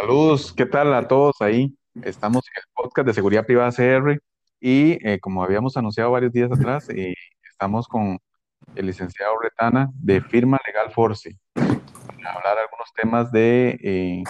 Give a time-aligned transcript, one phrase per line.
[0.00, 1.76] Saludos, ¿qué tal a todos ahí?
[2.02, 4.22] Estamos en el podcast de Seguridad Privada CR
[4.60, 8.16] y eh, como habíamos anunciado varios días atrás, eh, estamos con
[8.76, 14.22] el licenciado Retana de Firma Legal Force para hablar algunos temas de, eh,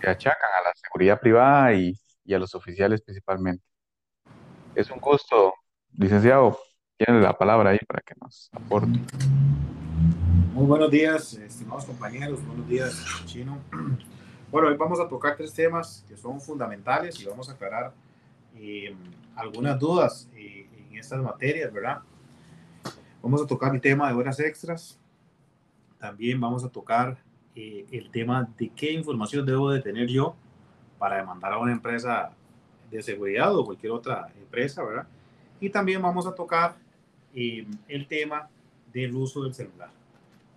[0.00, 1.92] que achacan a la seguridad privada y,
[2.24, 3.64] y a los oficiales principalmente.
[4.76, 5.54] Es un gusto,
[5.98, 6.56] licenciado,
[6.96, 9.00] tiene la palabra ahí para que nos aporte.
[10.54, 13.58] Muy buenos días, estimados compañeros, buenos días, Chino.
[14.50, 17.92] Bueno, hoy vamos a tocar tres temas que son fundamentales y vamos a aclarar
[18.56, 18.92] eh,
[19.36, 22.00] algunas dudas eh, en estas materias, ¿verdad?
[23.22, 24.98] Vamos a tocar el tema de horas extras.
[26.00, 27.16] También vamos a tocar
[27.54, 30.34] eh, el tema de qué información debo de tener yo
[30.98, 32.32] para demandar a una empresa
[32.90, 35.06] de seguridad o cualquier otra empresa, ¿verdad?
[35.60, 36.74] Y también vamos a tocar
[37.32, 38.48] el tema
[38.92, 39.99] del uso del celular.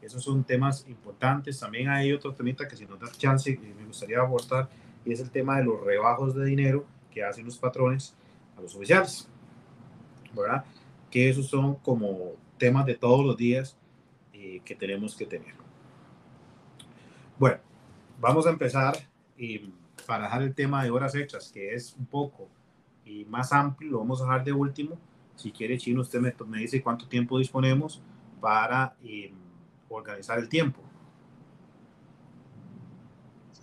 [0.04, 1.60] Esos son temas importantes.
[1.60, 4.70] También hay otro temita que si nos da chance eh, me gustaría abordar
[5.06, 8.16] y es el tema de los rebajos de dinero que hacen los patrones
[8.58, 9.30] a los oficiales.
[10.36, 10.66] ¿Verdad?
[11.10, 13.78] Que esos son como temas de todos los días
[14.34, 15.54] eh, que tenemos que tener.
[17.38, 17.58] Bueno,
[18.20, 18.96] vamos a empezar
[19.38, 19.72] y
[20.06, 22.50] para dejar el tema de horas extras, que es un poco
[23.06, 24.98] y más amplio, lo vamos a dejar de último.
[25.36, 28.02] Si quiere, Chino, usted me, me dice cuánto tiempo disponemos
[28.40, 29.34] para eh,
[29.94, 30.82] organizar el tiempo.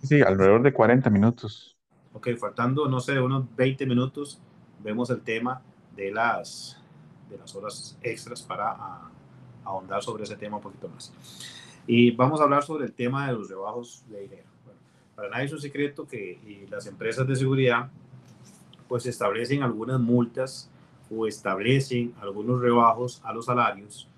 [0.03, 1.77] Sí, alrededor de 40 minutos.
[2.13, 4.41] Ok, faltando, no sé, unos 20 minutos,
[4.83, 5.61] vemos el tema
[5.95, 6.81] de las,
[7.29, 8.75] de las horas extras para
[9.63, 11.13] ahondar sobre ese tema un poquito más.
[11.85, 14.43] Y vamos a hablar sobre el tema de los rebajos de dinero.
[15.15, 17.89] para nadie es un secreto que las empresas de seguridad
[18.87, 20.69] pues establecen algunas multas
[21.09, 24.10] o establecen algunos rebajos a los salarios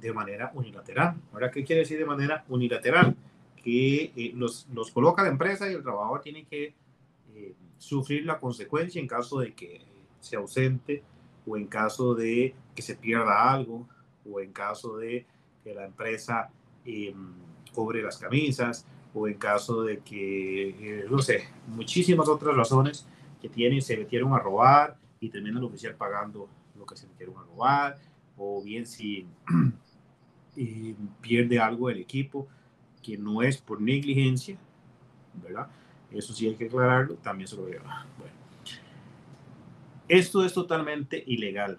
[0.00, 1.16] de manera unilateral.
[1.32, 3.16] Ahora, ¿qué quiere decir de manera unilateral?
[3.62, 6.74] Que eh, los, los, coloca la empresa y el trabajador tiene que
[7.34, 9.82] eh, sufrir la consecuencia en caso de que
[10.20, 11.02] se ausente
[11.46, 13.88] o en caso de que se pierda algo
[14.30, 15.26] o en caso de
[15.62, 16.50] que la empresa
[16.84, 17.14] eh,
[17.74, 23.06] cobre las camisas o en caso de que, no sé, muchísimas otras razones
[23.40, 27.36] que tienen, se metieron a robar y termina el oficial pagando lo que se metieron
[27.38, 27.98] a robar,
[28.36, 29.26] o bien si
[31.20, 32.48] pierde algo el equipo,
[33.02, 34.56] que no es por negligencia,
[35.42, 35.68] ¿verdad?
[36.10, 38.06] Eso sí hay que aclararlo, también se lo lleva.
[38.18, 38.34] Bueno.
[40.08, 41.78] Esto es totalmente ilegal.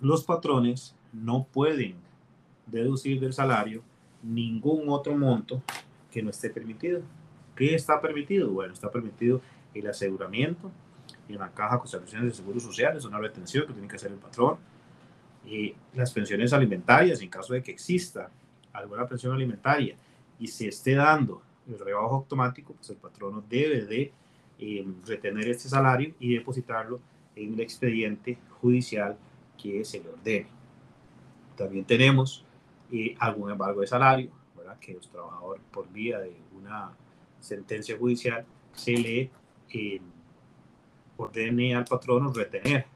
[0.00, 1.94] Los patrones no pueden
[2.66, 3.82] deducir del salario
[4.22, 5.62] ningún otro monto
[6.10, 7.02] que no esté permitido.
[7.54, 8.50] ¿Qué está permitido?
[8.50, 9.40] Bueno, está permitido
[9.74, 10.70] el aseguramiento
[11.28, 14.18] en la caja con soluciones de seguros sociales, una retención que tiene que hacer el
[14.18, 14.58] patrón,
[15.46, 18.30] eh, las pensiones alimentarias, en caso de que exista
[18.72, 19.96] alguna pensión alimentaria
[20.38, 24.12] y se esté dando el rebajo automático, pues el patrono debe de
[24.58, 27.00] eh, retener este salario y depositarlo
[27.34, 29.16] en el expediente judicial
[29.60, 30.46] que se le ordene.
[31.56, 32.44] También tenemos
[32.90, 34.30] eh, algún embargo de salario,
[34.80, 36.92] que los trabajadores por vía de una
[37.40, 39.30] sentencia judicial se le
[41.18, 42.86] ordene al patrono retener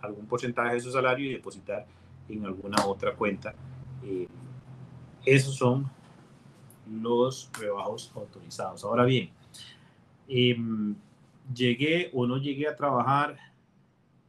[0.00, 1.86] algún porcentaje de su salario y depositar
[2.28, 3.54] en alguna otra cuenta.
[4.04, 4.28] Eh,
[5.24, 5.90] esos son
[6.90, 8.84] los rebajos autorizados.
[8.84, 9.30] Ahora bien,
[10.28, 10.94] em,
[11.52, 13.36] llegué o no llegué a trabajar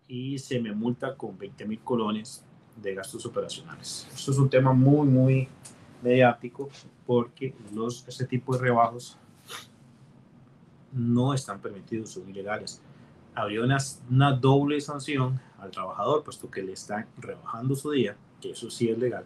[0.08, 2.44] y se me multa con 20 mil colones
[2.76, 4.08] de gastos operacionales.
[4.14, 5.48] Esto es un tema muy, muy
[6.02, 6.70] mediático
[7.06, 9.18] porque los, este tipo de rebajos
[10.92, 12.82] no están permitidos, son ilegales
[13.40, 13.78] habría una,
[14.10, 18.90] una doble sanción al trabajador, puesto que le están rebajando su día, que eso sí
[18.90, 19.24] es legal,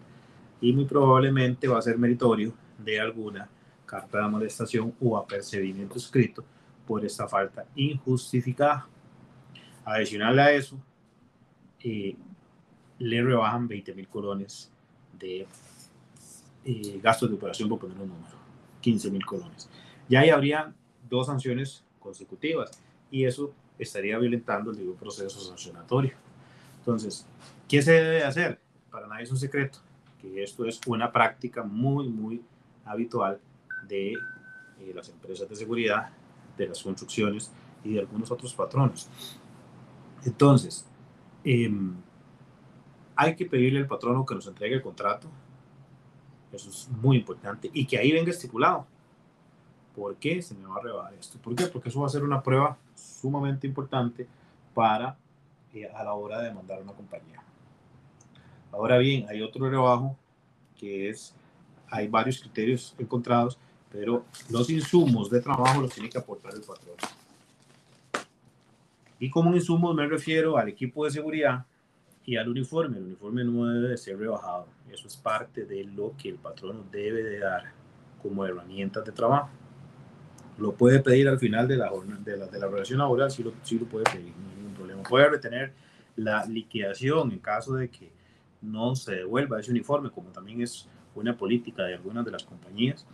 [0.62, 3.50] y muy probablemente va a ser meritorio de alguna
[3.86, 6.44] carta de amonestación o apercibimiento escrito
[6.88, 8.88] por esta falta injustificada.
[9.86, 10.78] Adicional a eso,
[11.80, 12.16] eh,
[13.00, 14.72] le rebajan 20 mil colones
[15.20, 15.46] de
[16.66, 18.36] eh, gastos de operación, por poner un número,
[18.82, 19.70] 15 mil colones.
[20.08, 20.74] Ya ahí habría
[21.09, 22.72] dos sanciones consecutivas
[23.12, 26.14] y eso estaría violentando el debido proceso sancionatorio.
[26.84, 27.26] Entonces,
[27.70, 28.59] ¿qué se debe hacer?
[28.91, 29.80] Para nadie es un secreto
[30.24, 32.41] que esto es una práctica muy, muy
[32.85, 33.40] habitual
[33.88, 36.09] de eh, las empresas de seguridad,
[36.58, 37.52] de las construcciones
[37.84, 39.09] y de algunos otros patrones.
[40.26, 40.85] Entonces,
[41.44, 41.96] em,
[43.16, 45.28] hay que pedirle al patrono que nos entregue el contrato.
[46.52, 47.70] Eso es muy importante.
[47.74, 48.88] Y que ahí venga estipulado.
[49.96, 51.38] ¿Por qué se me va a rebajar esto?
[51.40, 51.66] ¿Por qué?
[51.68, 54.28] Porque eso va a ser una prueba sumamente importante
[54.74, 55.18] para
[55.73, 57.41] eh, a la hora de demandar una compañía.
[58.72, 60.17] Ahora bien, hay otro rebajo
[60.78, 61.35] que es,
[61.90, 63.58] hay varios criterios encontrados,
[63.91, 66.96] pero los insumos de trabajo los tiene que aportar el patrón.
[69.20, 71.66] Y como insumos me refiero al equipo de seguridad
[72.26, 72.97] y al uniforme.
[72.97, 74.67] El uniforme no debe ser rebajado.
[74.91, 77.72] Eso es parte de lo que el patrón debe de dar
[78.22, 79.49] como herramientas de trabajo.
[80.58, 83.53] Lo puede pedir al final de la, de la, de la relación laboral, sí lo,
[83.64, 84.63] sí lo puede pedir, ningún problema.
[85.03, 85.73] Puede retener
[86.16, 88.11] la liquidación en caso de que
[88.61, 93.05] no se devuelva ese uniforme, como también es una política de algunas de las compañías.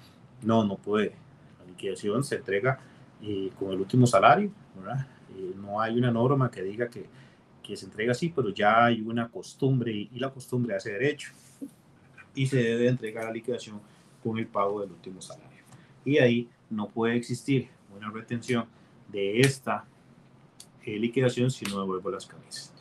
[0.41, 1.13] No, no puede.
[1.59, 2.79] La liquidación se entrega
[3.21, 5.07] eh, con el último salario, ¿verdad?
[5.35, 7.05] Eh, no hay una norma que diga que,
[7.63, 11.31] que, se entrega así, pero ya hay una costumbre y, y la costumbre hace derecho.
[12.35, 13.81] Y se debe entregar la liquidación
[14.23, 15.59] con el pago del último salario.
[16.05, 18.65] Y ahí no puede existir una retención
[19.11, 19.85] de esta
[20.97, 22.73] liquidación si no devuelvo las camisas,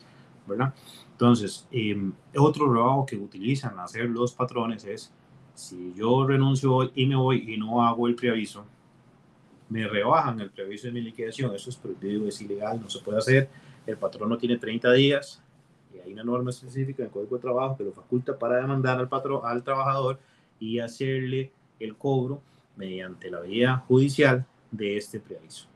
[0.47, 0.73] ¿verdad?
[1.11, 5.11] Entonces, eh, otro trabajo que utilizan hacer los patrones es,
[5.53, 8.65] si yo renuncio hoy y me voy y no hago el preaviso,
[9.67, 13.17] me rebajan el preaviso de mi liquidación, eso es prohibido, es ilegal, no se puede
[13.17, 13.49] hacer,
[13.85, 15.43] el patrón no tiene 30 días,
[15.93, 19.09] y hay una norma específica en Código de Trabajo que lo faculta para demandar al,
[19.09, 20.19] patrón, al trabajador
[20.59, 22.41] y hacerle el cobro
[22.75, 25.67] mediante la vía judicial de este preaviso.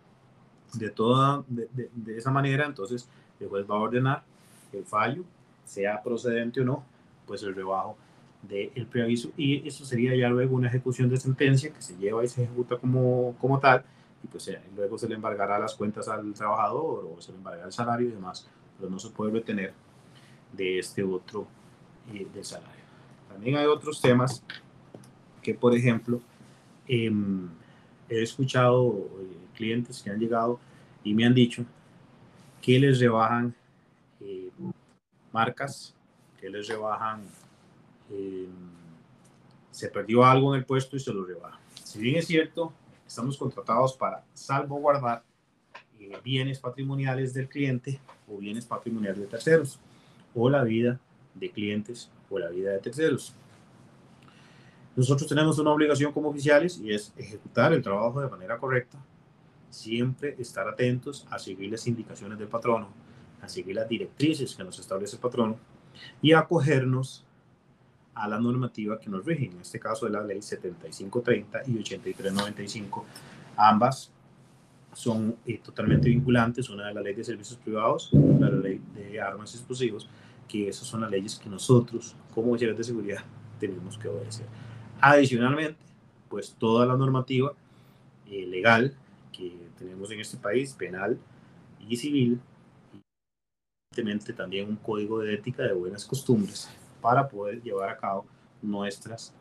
[0.74, 3.08] De, toda, de, de, de, esa manera, entonces,
[3.40, 4.24] el juez va a ordenar
[4.72, 5.24] el fallo,
[5.66, 6.84] sea procedente o no,
[7.28, 7.98] pues el rebajo
[8.42, 12.28] del preaviso y eso sería ya luego una ejecución de sentencia que se lleva y
[12.28, 13.86] se ejecuta como, como tal
[14.22, 17.68] y pues eh, luego se le embargará las cuentas al trabajador o se le embargará
[17.68, 19.74] el salario y demás, pero no se puede retener
[20.52, 21.48] de este otro
[22.14, 22.84] eh, del salario.
[23.30, 24.44] También hay otros temas
[25.42, 26.22] que, por ejemplo,
[26.88, 27.12] eh,
[28.10, 30.60] he escuchado eh, clientes que han llegado
[31.04, 31.66] y me han dicho
[32.62, 33.54] que les rebajan
[34.22, 34.50] eh,
[35.32, 35.94] marcas,
[36.40, 37.24] que les rebajan,
[38.12, 38.48] eh,
[39.72, 41.60] se perdió algo en el puesto y se lo rebajan.
[41.84, 42.74] Si bien es cierto,
[43.06, 45.24] estamos contratados para salvaguardar
[46.00, 49.80] eh, bienes patrimoniales del cliente o bienes patrimoniales de terceros,
[50.36, 51.00] o la vida
[51.34, 53.36] de clientes o la vida de terceros.
[54.96, 58.98] Nosotros tenemos una obligación como oficiales y es ejecutar el trabajo de manera correcta,
[59.74, 62.90] siempre estar atentos a seguir las indicaciones del patrono,
[63.42, 65.58] a seguir las directrices que nos establece el patrono
[66.22, 67.26] y acogernos
[68.14, 73.06] a la normativa que nos rige, en este caso de la ley 7530 y 8395.
[73.58, 74.12] Ambas
[74.94, 79.54] son eh, totalmente vinculantes, una de la ley de servicios privados, la ley de armas
[79.54, 80.08] y explosivos,
[80.48, 83.24] que esas son las leyes que nosotros, como oficiales de seguridad,
[83.60, 84.46] tenemos que obedecer.
[85.02, 85.80] Adicionalmente,
[86.30, 87.54] pues toda la normativa
[88.28, 88.96] eh, legal
[89.84, 91.20] tenemos en este país, penal
[91.80, 92.40] y civil,
[93.92, 96.70] evidentemente también un código de ética de buenas costumbres
[97.02, 98.26] para poder llevar a cabo
[98.62, 99.34] nuestras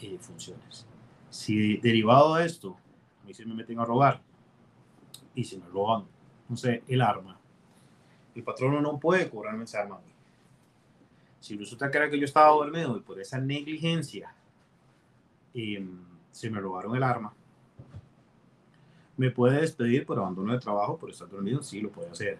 [0.00, 0.86] eh, funciones.
[1.30, 2.76] Si derivado de esto,
[3.22, 4.20] a mí se me meten a robar
[5.34, 6.04] y se me roban,
[6.48, 7.38] no sé, el arma,
[8.34, 10.12] el patrono no puede cobrarme esa arma a mí.
[11.40, 14.34] Si resulta que era que yo estaba dormido y por esa negligencia
[15.54, 15.86] eh,
[16.32, 17.32] se me robaron el arma,
[19.16, 22.38] me puede despedir por abandono de trabajo, por estar dormido, sí lo puede hacer.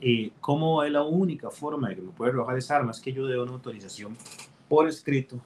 [0.00, 2.90] Eh, ¿Cómo es la única forma de que me puede robar esa arma?
[2.90, 4.16] Es que yo dé una autorización
[4.68, 5.40] por escrito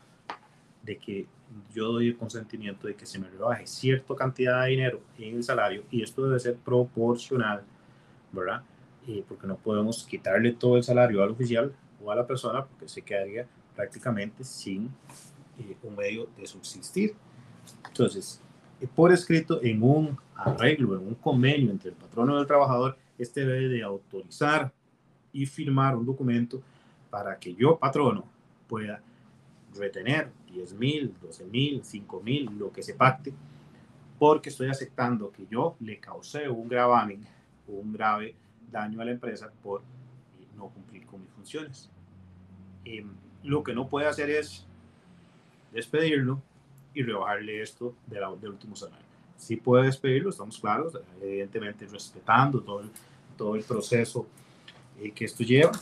[0.83, 1.27] de que
[1.75, 5.45] yo doy el consentimiento de que se me rebaje cierta cantidad de dinero en el
[5.45, 7.63] salario y esto debe ser proporcional,
[8.33, 8.63] ¿verdad?
[9.07, 12.89] Eh, porque no podemos quitarle todo el salario al oficial o a la persona porque
[12.89, 14.91] se quedaría prácticamente sin
[15.59, 17.15] eh, un medio de subsistir.
[17.87, 18.43] Entonces,
[18.87, 23.45] por escrito en un arreglo, en un convenio entre el patrono y el trabajador, este
[23.45, 24.73] debe de autorizar
[25.33, 26.63] y firmar un documento
[27.11, 28.25] para que yo, patrono,
[28.69, 29.01] pueda
[29.75, 33.33] retener 10 mil, 12 mil, 5 mil, lo que se pacte,
[34.19, 37.27] porque estoy aceptando que yo le causé un gravamen
[37.69, 38.35] un grave
[38.71, 39.83] daño a la empresa por
[40.57, 41.91] no cumplir con mis funciones.
[42.85, 43.05] Eh,
[43.45, 44.67] lo que no puede hacer es
[45.73, 46.43] despedirlo
[46.95, 49.07] y rebajarle esto de la, del último salario.
[49.37, 52.91] Sí puede despedirlo, estamos claros, evidentemente respetando todo el,
[53.37, 54.27] todo el proceso
[55.01, 55.73] eh, que esto lleva.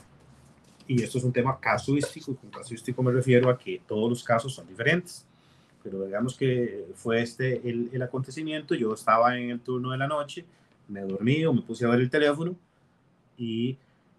[0.89, 4.23] Y esto es un tema casuístico, y con casuístico me refiero a que todos los
[4.23, 5.27] casos son diferentes.
[5.83, 10.07] Pero digamos que fue este el, el acontecimiento, yo estaba en el turno de la
[10.07, 10.45] noche,
[10.89, 12.55] me dormí o me puse a ver el teléfono
[13.37, 13.77] y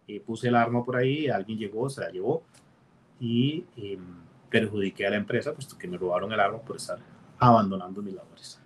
[0.07, 2.43] eh, puse el arma por ahí, alguien llegó, se la llevó
[3.19, 3.97] y eh,
[4.49, 6.99] perjudiqué a la empresa, puesto que me robaron el arma por estar
[7.39, 8.59] abandonando mis labores.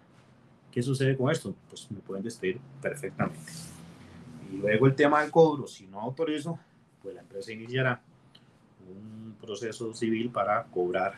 [0.71, 1.53] ¿Qué sucede con esto?
[1.69, 3.51] Pues me pueden despedir perfectamente.
[4.51, 6.57] Y luego el tema del cobro, si no autorizo,
[7.01, 8.01] pues la empresa iniciará
[8.87, 11.17] un proceso civil para cobrar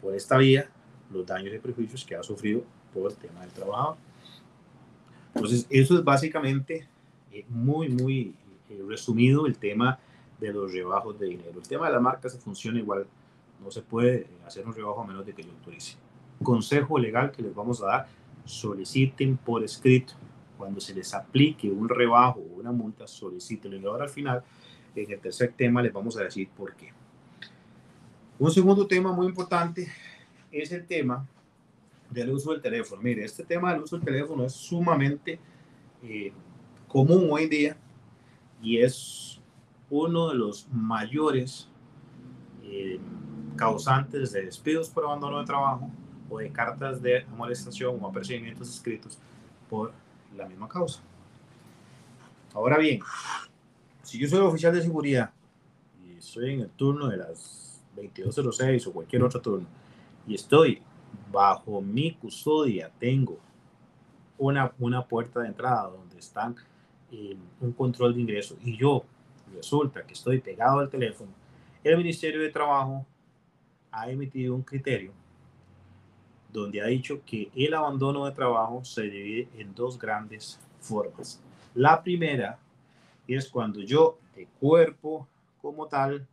[0.00, 0.68] por esta vía
[1.12, 2.62] los daños y prejuicios que ha sufrido
[2.92, 3.96] por el tema del trabajador.
[5.34, 6.88] Entonces, eso es básicamente
[7.32, 8.34] eh, muy, muy
[8.68, 9.98] eh, resumido el tema
[10.40, 11.60] de los rebajos de dinero.
[11.60, 13.06] El tema de las marcas funciona igual,
[13.62, 15.96] no se puede hacer un rebajo a menos de que yo autorice.
[16.42, 18.08] Consejo legal que les vamos a dar,
[18.44, 20.14] soliciten por escrito.
[20.56, 23.78] Cuando se les aplique un rebajo o una multa, solicítenlo.
[23.78, 24.42] Y ahora al final,
[24.94, 26.92] en el tercer tema, les vamos a decir por qué.
[28.38, 29.88] Un segundo tema muy importante
[30.50, 31.26] es el tema
[32.10, 33.00] del uso del teléfono.
[33.02, 35.38] Mire, este tema del uso del teléfono es sumamente
[36.02, 36.32] eh,
[36.88, 37.76] común hoy en día
[38.62, 39.40] y es
[39.90, 41.68] uno de los mayores
[42.64, 42.98] eh,
[43.60, 45.90] causantes de despidos por abandono de trabajo
[46.30, 49.18] o de cartas de amonestación o apercibimientos escritos
[49.68, 49.92] por
[50.34, 51.02] la misma causa.
[52.54, 53.00] Ahora bien,
[54.02, 55.30] si yo soy oficial de seguridad
[56.02, 59.66] y estoy en el turno de las 22.06 o cualquier otro turno
[60.26, 60.80] y estoy
[61.30, 63.38] bajo mi custodia, tengo
[64.38, 66.56] una, una puerta de entrada donde están
[67.12, 69.04] eh, un control de ingreso y yo
[69.54, 71.30] resulta que estoy pegado al teléfono,
[71.84, 73.04] el Ministerio de Trabajo
[73.92, 75.12] ha emitido un criterio
[76.52, 81.40] donde ha dicho que el abandono de trabajo se divide en dos grandes formas.
[81.74, 82.58] La primera
[83.26, 85.28] es cuando yo de cuerpo
[85.62, 86.26] como tal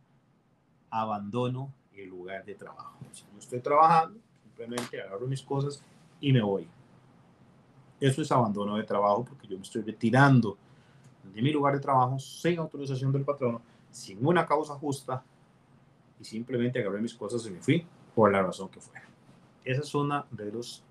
[0.90, 2.98] abandono el lugar de trabajo.
[3.12, 5.82] Si yo estoy trabajando, simplemente agarro mis cosas
[6.20, 6.66] y me voy.
[8.00, 10.56] Eso es abandono de trabajo porque yo me estoy retirando
[11.34, 13.60] de mi lugar de trabajo sin autorización del patrono,
[13.90, 15.22] sin una causa justa
[16.20, 19.06] y simplemente agarré mis cosas y me fui por la razón que fuera.
[19.64, 20.82] Esa es una de, los,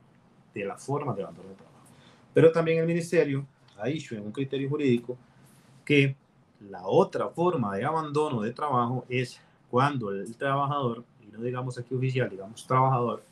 [0.54, 1.78] de las formas de abandono de trabajo.
[2.34, 3.46] Pero también el ministerio
[3.78, 5.18] ha dicho en un criterio jurídico
[5.84, 6.16] que
[6.70, 11.94] la otra forma de abandono de trabajo es cuando el trabajador, y no digamos aquí
[11.94, 13.24] oficial, digamos trabajador,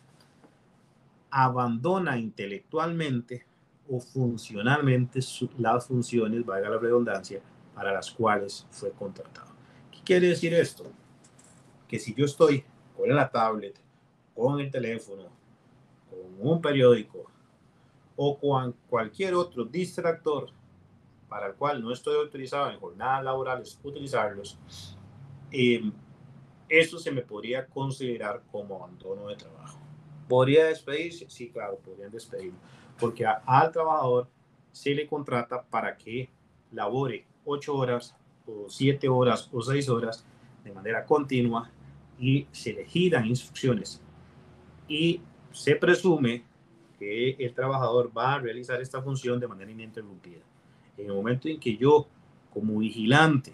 [1.29, 3.45] abandona intelectualmente
[3.89, 5.19] o funcionalmente
[5.57, 7.41] las funciones, valga la redundancia,
[7.73, 9.51] para las cuales fue contratado.
[9.91, 10.85] ¿Qué quiere decir esto?
[11.87, 12.63] Que si yo estoy
[12.95, 13.79] con la tablet,
[14.33, 15.23] con el teléfono,
[16.09, 17.25] con un periódico
[18.15, 20.49] o con cualquier otro distractor
[21.27, 24.57] para el cual no estoy autorizado en jornadas laborales utilizarlos,
[25.51, 25.91] eh,
[26.69, 29.79] eso se me podría considerar como abandono de trabajo.
[30.27, 31.29] ¿Podría despedirse?
[31.29, 32.57] Sí, claro, podrían despedirlo
[32.99, 34.27] porque al trabajador
[34.71, 36.29] se le contrata para que
[36.71, 38.15] labore ocho horas
[38.47, 40.25] o siete horas o seis horas
[40.63, 41.69] de manera continua
[42.19, 44.01] y se le giran instrucciones
[44.87, 46.43] y se presume
[46.97, 50.41] que el trabajador va a realizar esta función de manera ininterrumpida.
[50.97, 52.07] En el momento en que yo,
[52.53, 53.53] como vigilante,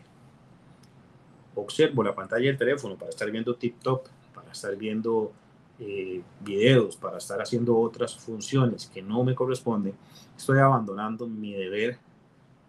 [1.55, 5.31] observo la pantalla del teléfono para estar viendo TikTok, para estar viendo
[5.79, 9.95] eh, videos, para estar haciendo otras funciones que no me corresponden,
[10.37, 11.97] estoy abandonando mi deber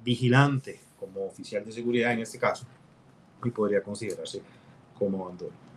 [0.03, 2.65] vigilante como oficial de seguridad en este caso
[3.45, 4.41] y podría considerarse
[4.99, 5.72] como abandono.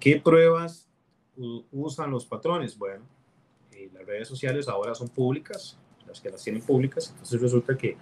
[0.00, 0.88] ¿Qué pruebas
[1.72, 2.76] usan los patrones?
[2.78, 3.04] Bueno,
[3.72, 7.96] eh, las redes sociales ahora son públicas, las que las tienen públicas, entonces resulta que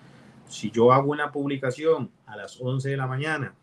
[0.49, 3.55] si yo hago una publicación a las 11 de la mañana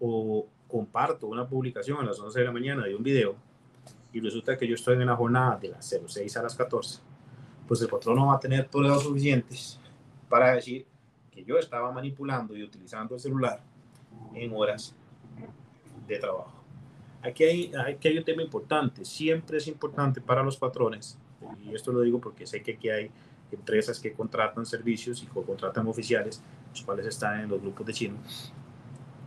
[0.00, 3.34] o comparto una publicación a las 11 de la mañana de un video,
[4.12, 7.00] y resulta que yo estoy en la jornada de las 06 a las 14,
[7.68, 9.78] pues el patrón no va a tener pruebas suficientes
[10.28, 10.86] para decir
[11.30, 13.62] que yo estaba manipulando y utilizando el celular
[14.34, 14.94] en horas
[16.06, 16.59] de trabajo.
[17.22, 21.18] Aquí hay, aquí hay un tema importante, siempre es importante para los patrones,
[21.64, 23.10] y esto lo digo porque sé que aquí hay
[23.52, 28.16] empresas que contratan servicios y contratan oficiales, los cuales están en los grupos de chino,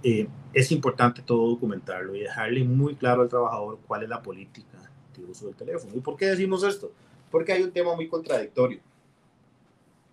[0.02, 4.92] eh, es importante todo documentarlo y dejarle muy claro al trabajador cuál es la política
[5.16, 5.94] de uso del teléfono.
[5.96, 6.92] ¿Y por qué decimos esto?
[7.32, 8.80] Porque hay un tema muy contradictorio.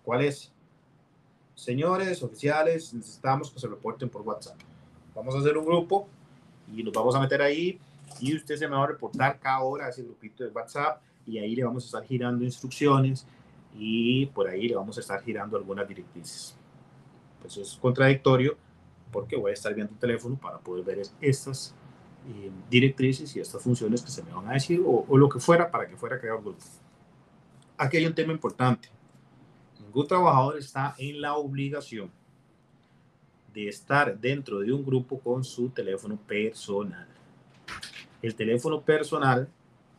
[0.03, 0.51] ¿Cuál es?
[1.55, 4.57] Señores oficiales, necesitamos que se reporten por WhatsApp.
[5.13, 6.07] Vamos a hacer un grupo
[6.73, 7.79] y nos vamos a meter ahí
[8.19, 11.37] y usted se me va a reportar cada hora a ese grupito de WhatsApp y
[11.37, 13.25] ahí le vamos a estar girando instrucciones
[13.75, 16.55] y por ahí le vamos a estar girando algunas directrices.
[17.41, 18.57] Pues es contradictorio
[19.11, 21.73] porque voy a estar viendo el teléfono para poder ver estas
[22.27, 25.69] eh, directrices y estas funciones que se me van a decir o, lo que fuera
[25.69, 26.59] para que fuera creado grupo.
[27.77, 28.89] Aquí hay un tema importante.
[29.79, 32.11] Ningún trabajador está en la obligación
[33.53, 37.07] de estar dentro de un grupo con su teléfono personal.
[38.21, 39.47] El teléfono personal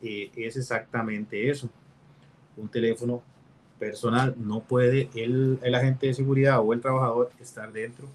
[0.00, 1.68] eh, es exactamente eso.
[2.56, 3.22] Un teléfono
[3.78, 8.08] personal no puede el, el agente de seguridad o el trabajador estar dentro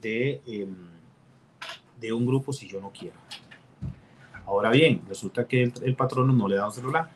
[0.00, 0.74] de, em,
[2.00, 3.16] de un grupo si yo no quiero.
[4.46, 7.10] Ahora bien, resulta que el, el patrono no le da un celular,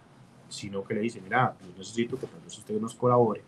[0.49, 3.41] sino que le dice, mira, yo necesito que usted nos colabore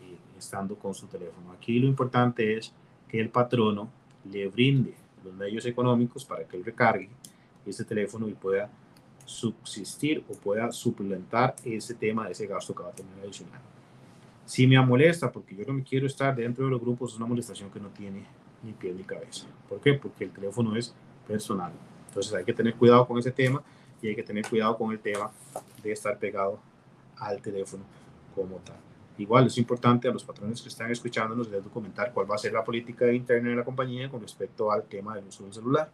[0.00, 1.52] eh, estando con su teléfono.
[1.52, 2.72] Aquí lo importante es
[3.10, 3.90] que el patrono
[4.30, 7.08] le brinde los medios económicos para que él recargue
[7.66, 8.70] ese teléfono y pueda
[9.24, 13.60] subsistir o pueda suplementar ese tema de ese gasto que va a tener adicional.
[14.44, 17.26] Si me molesta, porque yo no me quiero estar dentro de los grupos, es una
[17.26, 18.24] molestación que no tiene
[18.62, 19.46] ni pie ni cabeza.
[19.68, 19.94] ¿Por qué?
[19.94, 20.94] Porque el teléfono es
[21.26, 21.72] personal.
[22.08, 23.62] Entonces hay que tener cuidado con ese tema
[24.02, 25.30] y hay que tener cuidado con el tema
[25.82, 26.58] de estar pegado
[27.16, 27.84] al teléfono
[28.34, 28.89] como tal.
[29.20, 32.54] Igual es importante a los patrones que están escuchándonos les documentar cuál va a ser
[32.54, 35.90] la política interna de la compañía con respecto al tema del uso del celular.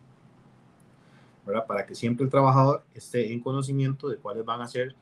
[1.45, 1.66] ¿verdad?
[1.66, 4.95] Para que siempre el trabajador esté en conocimiento de cuáles van a ser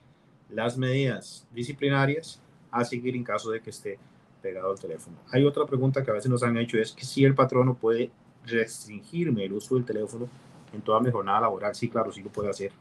[0.49, 2.41] las medidas disciplinarias
[2.71, 3.99] a seguir en caso de que esté
[4.41, 5.19] pegado al teléfono.
[5.31, 8.11] Hay otra pregunta que a veces nos han hecho, es que si el patrono puede
[8.47, 10.29] restringirme el uso del teléfono
[10.73, 11.75] en toda mi jornada laboral.
[11.75, 12.73] Sí, claro, sí lo puede hacer.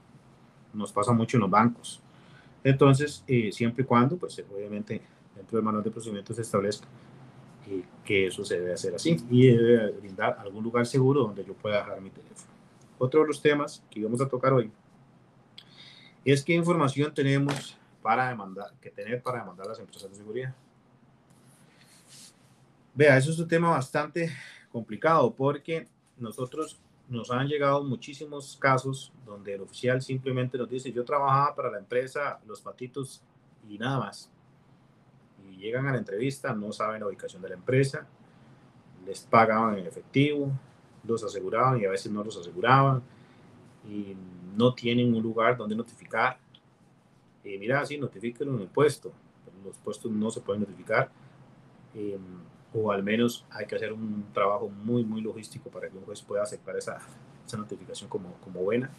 [0.74, 2.02] Nos pasa mucho en los bancos.
[2.64, 5.02] Entonces, eh, siempre y cuando, pues obviamente,
[5.36, 6.88] dentro del manual de procedimientos se establezca
[7.68, 11.54] eh, que eso se debe hacer así y debe brindar algún lugar seguro donde yo
[11.54, 12.52] pueda dejar mi teléfono.
[12.98, 14.72] Otro de los temas que vamos a tocar hoy
[16.26, 20.56] es qué información tenemos para demandar, que tener para demandar a las empresas de seguridad.
[22.94, 24.32] Vea, eso es un tema bastante
[24.72, 25.88] complicado porque
[26.18, 31.72] nosotros nos han llegado muchísimos casos donde el oficial simplemente nos dice, yo trabajaba para
[31.72, 33.22] la empresa Los Patitos
[33.70, 34.33] y nada más.
[35.64, 38.06] Llegan a la entrevista, no saben la ubicación de la empresa,
[39.06, 40.52] les pagaban en efectivo,
[41.06, 43.02] los aseguraban y a veces no los aseguraban
[43.90, 44.16] y
[44.56, 46.38] no tienen un lugar donde notificar
[47.44, 49.12] eh, mira, sí, notifíquenlo en el puesto.
[49.66, 51.12] Los puestos no se pueden notificar.
[51.96, 52.18] Eh,
[52.74, 56.22] o al menos hay que hacer un trabajo muy, muy logístico para que un juez
[56.22, 56.98] pueda aceptar esa,
[57.46, 58.90] esa notificación como, como buena.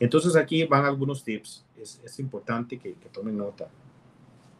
[0.00, 1.64] Entonces aquí van algunos tips.
[1.76, 3.68] Es, es importante que, que, tomen nota.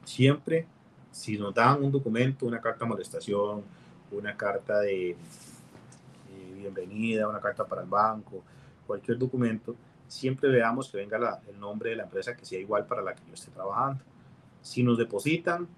[0.04, 0.66] Siempre,
[1.12, 3.62] si nos dan un documento, una carta de molestación,
[4.11, 5.16] una carta de,
[6.57, 8.42] bienvenida, una carta para el banco,
[8.87, 9.77] cualquier documento,
[10.09, 13.22] siempre veamos que venga el nombre de la empresa que sea igual para la que
[13.29, 14.03] yo esté trabajando.
[14.62, 15.68] Si nos depositan,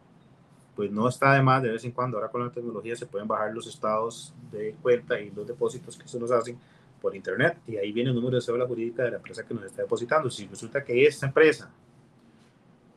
[0.77, 3.29] pues no está de más de vez en cuando, ahora con la tecnología se pueden
[3.29, 6.59] bajar los estados de cuenta y los depósitos que se nos hacen
[7.01, 9.65] por internet y ahí viene el número de cédula jurídica de la empresa que nos
[9.65, 10.31] está depositando.
[10.31, 11.71] Si resulta que esta empresa,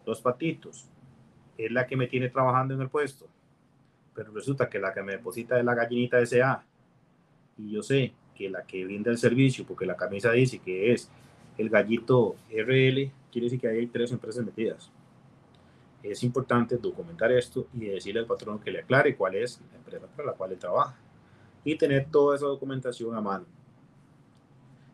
[0.06, 0.88] Los Patitos,
[1.58, 3.28] es la que me tiene trabajando en el puesto,
[4.14, 6.64] pero resulta que la que me deposita es la gallinita SA
[7.58, 11.10] y yo sé que la que brinda el servicio, porque la camisa dice que es
[11.58, 14.92] el gallito RL, quiere decir que hay tres empresas metidas.
[16.04, 20.06] Es importante documentar esto y decirle al patrón que le aclare cuál es la empresa
[20.16, 20.96] para la cual él trabaja
[21.64, 23.46] y tener toda esa documentación a mano.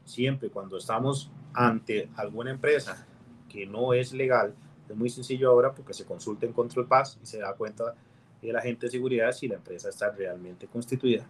[0.06, 3.06] Siempre cuando estamos ante alguna empresa
[3.50, 4.56] que no es legal,
[4.94, 7.96] es muy sencillo ahora porque se consulta en Control Pass y se da cuenta
[8.42, 11.26] el agente de seguridad si la empresa está realmente constituida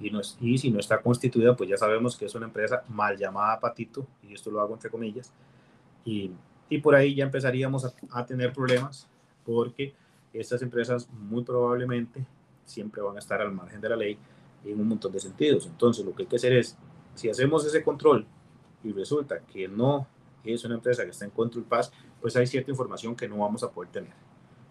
[0.00, 3.16] y, no y si no está constituida, pues ya sabemos que es una empresa mal
[3.16, 5.32] llamada Patito, y esto lo hago entre comillas,
[6.04, 6.30] y,
[6.68, 9.06] y por ahí ya empezaríamos a, a, tener problemas,
[9.44, 9.94] porque
[10.32, 12.24] estas empresas muy probablemente
[12.64, 14.18] siempre van a estar al margen de la ley
[14.64, 15.66] en un montón de sentidos.
[15.66, 16.76] Entonces, lo que hay que hacer es,
[17.14, 18.26] si hacemos ese control
[18.84, 20.06] y resulta que no
[20.44, 23.62] es una empresa que está en Control Pass, pues hay cierta información que no vamos
[23.62, 24.12] a poder tener.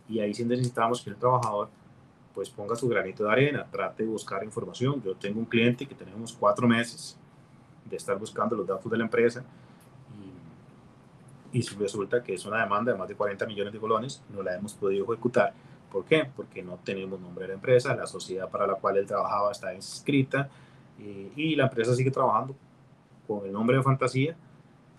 [0.07, 1.69] Y ahí sí necesitamos que el trabajador
[2.33, 5.01] pues ponga su granito de arena, trate de buscar información.
[5.03, 7.17] Yo tengo un cliente que tenemos cuatro meses
[7.85, 9.43] de estar buscando los datos de la empresa
[11.51, 14.43] y, y resulta que es una demanda de más de 40 millones de colones, no
[14.43, 15.53] la hemos podido ejecutar.
[15.91, 16.29] ¿Por qué?
[16.35, 19.73] Porque no tenemos nombre de la empresa, la sociedad para la cual él trabajaba está
[19.73, 20.49] inscrita
[20.99, 22.55] y, y la empresa sigue trabajando
[23.27, 24.35] con el nombre de fantasía,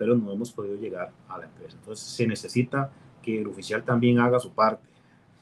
[0.01, 1.77] pero no hemos podido llegar a la empresa.
[1.77, 4.87] Entonces se necesita que el oficial también haga su parte,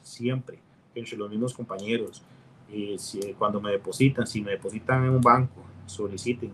[0.02, 0.58] siempre
[0.94, 2.22] entre los mismos compañeros.
[2.70, 6.52] Eh, si, cuando me depositan, si me depositan en un banco, soliciten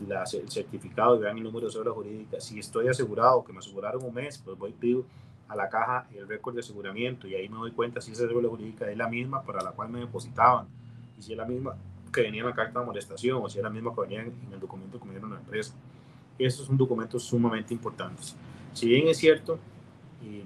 [0.00, 2.40] el certificado y vean el número de cédula jurídica.
[2.40, 5.04] Si estoy asegurado, que me aseguraron un mes, pues voy pido
[5.48, 8.48] a la caja el récord de aseguramiento y ahí me doy cuenta si esa cédula
[8.48, 10.68] jurídica es la misma para la cual me depositaban
[11.18, 11.74] y si es la misma
[12.12, 14.52] que venía en la carta de molestación o si es la misma que venía en,
[14.52, 15.74] el documento que me dieron la empresa.
[16.38, 18.36] Esos son documentos sumamente importantes.
[18.72, 19.58] Si bien es cierto,
[20.22, 20.42] y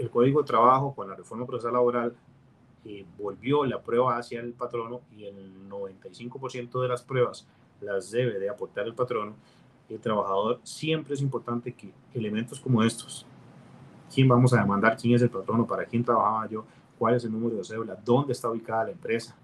[0.00, 2.14] el Código de Trabajo con la reforma procesal laboral
[2.84, 7.46] eh, volvió la prueba hacia el patrono y el 95% de las pruebas
[7.80, 9.34] las debe de aportar el patrono.
[9.88, 13.26] El trabajador siempre es importante que elementos como estos,
[14.12, 16.64] quién vamos a demandar, quién es el patrono, para quién trabajaba yo,
[16.98, 19.36] cuál es el número de cédula, dónde está ubicada la empresa,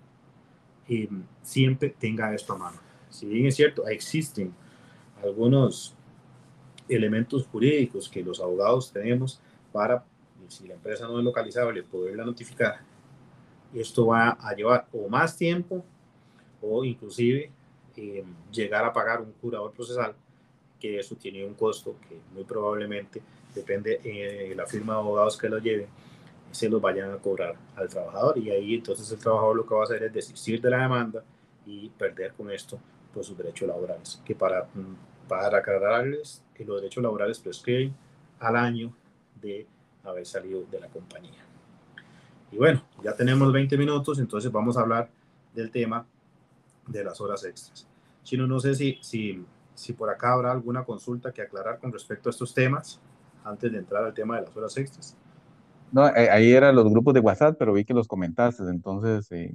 [0.88, 1.08] eh,
[1.42, 2.78] siempre tenga esto a mano.
[3.10, 4.54] Si bien es cierto, existen
[5.22, 5.94] algunos
[6.88, 9.40] elementos jurídicos que los abogados tenemos
[9.72, 10.04] para,
[10.48, 12.80] si la empresa no es localizable, poderla notificar.
[13.74, 15.84] Esto va a llevar o más tiempo
[16.62, 17.50] o inclusive
[17.96, 20.14] eh, llegar a pagar un curador procesal,
[20.78, 23.20] que eso tiene un costo que muy probablemente,
[23.54, 25.88] depende de la firma de abogados que lo lleve,
[26.50, 29.80] se los vayan a cobrar al trabajador y ahí entonces el trabajador lo que va
[29.80, 31.22] a hacer es desistir de la demanda
[31.66, 32.78] y perder con esto
[33.16, 37.94] pues, sus derechos laborales, que para, mm, para aclararles, que los derechos laborales prescriben
[38.38, 38.92] al año
[39.40, 39.66] de
[40.04, 41.42] haber salido de la compañía.
[42.52, 45.08] Y bueno, ya tenemos 20 minutos, entonces vamos a hablar
[45.54, 46.04] del tema
[46.86, 47.88] de las horas extras.
[48.22, 49.42] Chino, no sé si, si,
[49.74, 53.00] si por acá habrá alguna consulta que aclarar con respecto a estos temas
[53.44, 55.16] antes de entrar al tema de las horas extras.
[55.90, 59.54] No, eh, ahí eran los grupos de WhatsApp, pero vi que los comentaste, entonces eh,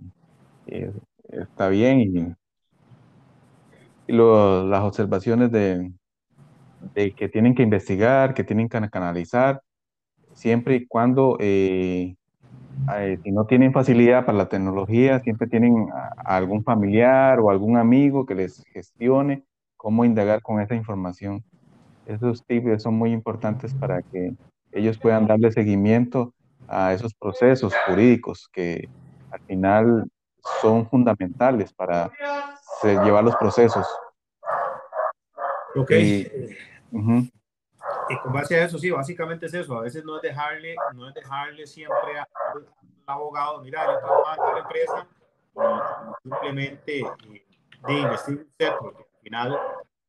[0.65, 0.91] eh,
[1.29, 2.35] está bien.
[4.11, 5.93] Y, las observaciones de,
[6.93, 9.61] que tienen que investigar, que tienen que canalizar,
[10.33, 12.17] siempre y cuando, si
[13.31, 15.87] no tienen facilidad para la tecnología, siempre tienen
[16.25, 19.43] algún familiar o algún amigo que les gestione
[19.77, 21.43] cómo indagar con esa información.
[22.05, 24.35] Esos tips son muy importantes para que
[24.73, 26.33] ellos puedan darle seguimiento
[26.67, 28.87] a esos procesos jurídicos que
[29.31, 30.07] al final
[30.61, 32.11] son fundamentales para
[32.83, 33.87] llevar los procesos.
[35.75, 35.91] Ok.
[35.91, 36.27] Y,
[38.23, 39.77] con base a eso, sí, básicamente es eso.
[39.77, 42.27] A veces no es dejarle, no es dejarle siempre al
[43.05, 45.07] abogado, mira, yo trabajo en la empresa,
[45.55, 47.45] y simplemente eh,
[47.87, 49.59] de investigar usted, porque al final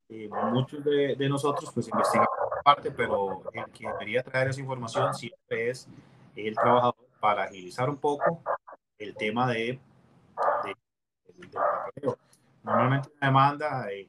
[0.08, 2.28] eh, muchos de, de, nosotros pues investigamos
[2.64, 5.88] parte, pero el que debería traer esa información siempre es
[6.36, 8.42] el trabajador para agilizar un poco
[8.98, 9.80] el tema de,
[10.64, 10.76] de,
[12.62, 14.06] Normalmente una demanda eh,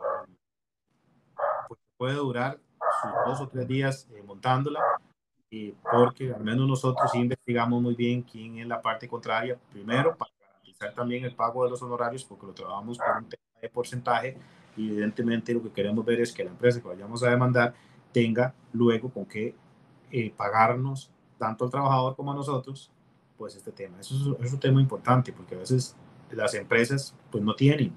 [1.68, 2.60] pues, puede durar
[3.02, 4.80] sus dos o tres días eh, montándola,
[5.50, 10.32] y porque al menos nosotros investigamos muy bien quién es la parte contraria, primero para
[10.40, 14.38] garantizar también el pago de los honorarios, porque lo trabajamos por un tema de porcentaje,
[14.76, 17.74] y evidentemente lo que queremos ver es que la empresa que vayamos a demandar
[18.12, 19.56] tenga luego con qué
[20.12, 22.92] eh, pagarnos tanto al trabajador como a nosotros,
[23.38, 24.00] pues este tema.
[24.00, 25.96] Eso es, un tema importante porque a veces
[26.32, 27.94] las empresas pues no tienen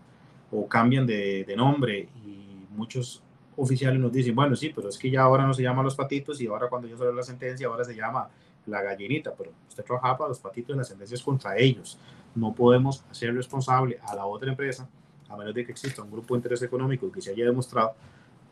[0.50, 3.22] o cambian de, de, nombre y muchos
[3.56, 6.40] oficiales nos dicen, bueno, sí, pero es que ya ahora no se llama los patitos
[6.40, 8.28] y ahora cuando yo salió la sentencia ahora se llama
[8.66, 11.98] la gallinita, pero usted trabajaba para los patitos y la sentencia es contra ellos.
[12.34, 14.88] No podemos hacer responsable a la otra empresa,
[15.28, 17.94] a menos de que exista un grupo de interés económico que se haya demostrado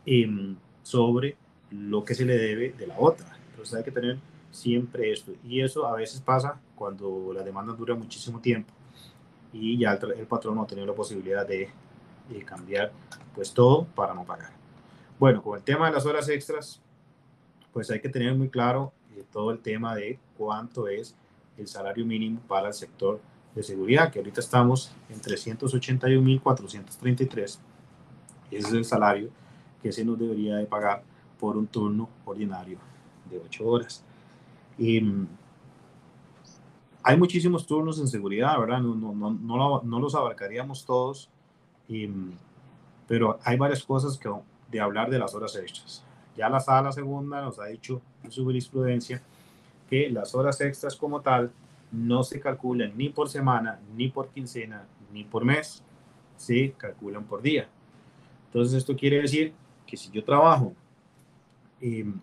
[0.05, 1.35] eh, sobre
[1.71, 3.37] lo que se le debe de la otra.
[3.51, 4.17] Entonces hay que tener
[4.51, 5.33] siempre esto.
[5.43, 8.73] Y eso a veces pasa cuando la demanda dura muchísimo tiempo
[9.53, 11.69] y ya el, patrón no ha tenido la posibilidad de,
[12.29, 12.91] de, cambiar
[13.33, 14.51] pues todo para no pagar.
[15.19, 16.79] Bueno, con el tema de las horas extras,
[17.73, 21.15] pues hay que tener muy claro eh, todo el tema de cuánto es
[21.57, 23.19] el salario mínimo para el sector
[23.53, 27.59] de seguridad, que ahorita estamos en 381.433.
[28.51, 29.29] Ese es el salario
[29.81, 31.03] que se nos debería de pagar
[31.39, 32.77] por un turno ordinario
[33.29, 34.03] de 8 horas.
[34.77, 35.27] Y mm,
[37.03, 38.81] hay muchísimos turnos en seguridad, ¿verdad?
[38.81, 41.29] No, no, no, no los abarcaríamos todos,
[41.87, 42.09] y,
[43.07, 44.29] pero hay varias cosas que,
[44.71, 46.03] de hablar de las horas extras.
[46.35, 49.21] Ya la sala segunda nos ha dicho en su jurisprudencia
[49.89, 51.51] que las horas extras como tal
[51.91, 55.83] no se calculan ni por semana, ni por quincena, ni por mes,
[56.35, 57.69] se calculan por día.
[58.47, 59.53] Entonces esto quiere decir
[59.85, 60.73] que si yo trabajo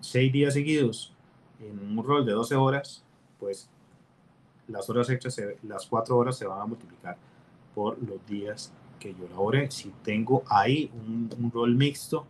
[0.00, 1.14] seis días seguidos
[1.60, 3.04] en un rol de 12 horas,
[3.38, 3.68] pues
[4.66, 7.16] las horas extras, las cuatro horas se van a multiplicar
[7.74, 9.70] por los días que yo laboré.
[9.70, 12.24] Si tengo ahí un, rol mixto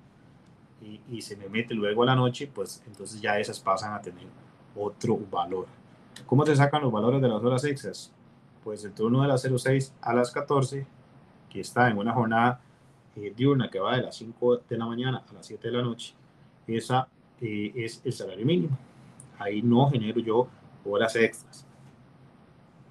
[0.81, 4.01] y, y, se me mete luego a la noche, pues entonces ya esas pasan a
[4.01, 4.27] tener
[4.75, 5.67] otro valor.
[6.25, 8.11] ¿Cómo se sacan los valores de las horas extras?
[8.65, 10.87] Pues el turno de las 06 a las 14,
[11.51, 12.61] que está en una jornada
[13.17, 15.83] eh, diurna que va de las 5 de la mañana a las 7 de la
[15.83, 16.15] noche,
[16.67, 17.07] esa
[17.41, 18.79] eh, es el salario mínimo.
[19.39, 20.49] Ahí no genero yo
[20.85, 21.67] horas extras.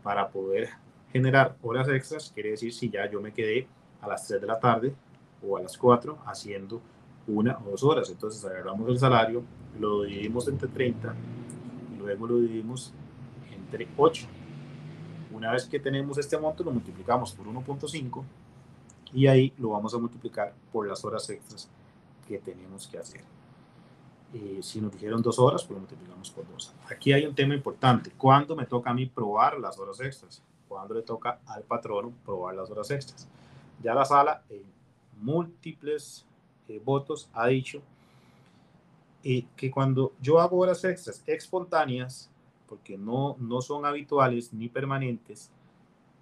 [0.03, 0.69] Para poder
[1.11, 3.67] generar horas extras, quiere decir si ya yo me quedé
[4.01, 4.93] a las 3 de la tarde
[5.45, 6.81] o a las 4 haciendo
[7.27, 8.09] una o dos horas.
[8.09, 9.43] Entonces agarramos el salario,
[9.79, 11.15] lo dividimos entre 30
[11.93, 12.93] y luego lo dividimos
[13.51, 14.27] entre 8.
[15.33, 18.23] Una vez que tenemos este monto, lo multiplicamos por 1.5
[19.13, 21.69] y ahí lo vamos a multiplicar por las horas extras
[22.27, 23.21] que tenemos que hacer.
[24.33, 26.73] Eh, si nos dijeron dos horas, pues lo multiplicamos por dos.
[26.89, 28.11] Aquí hay un tema importante.
[28.17, 30.41] ¿Cuándo me toca a mí probar las horas extras?
[30.71, 33.27] ¿Cuándo le toca al patrón probar las horas extras?
[33.83, 34.63] Ya la sala, en
[35.21, 36.25] múltiples
[36.69, 37.81] eh, votos ha dicho
[39.21, 42.31] eh, que cuando yo hago horas extras espontáneas,
[42.69, 45.51] porque no, no son habituales ni permanentes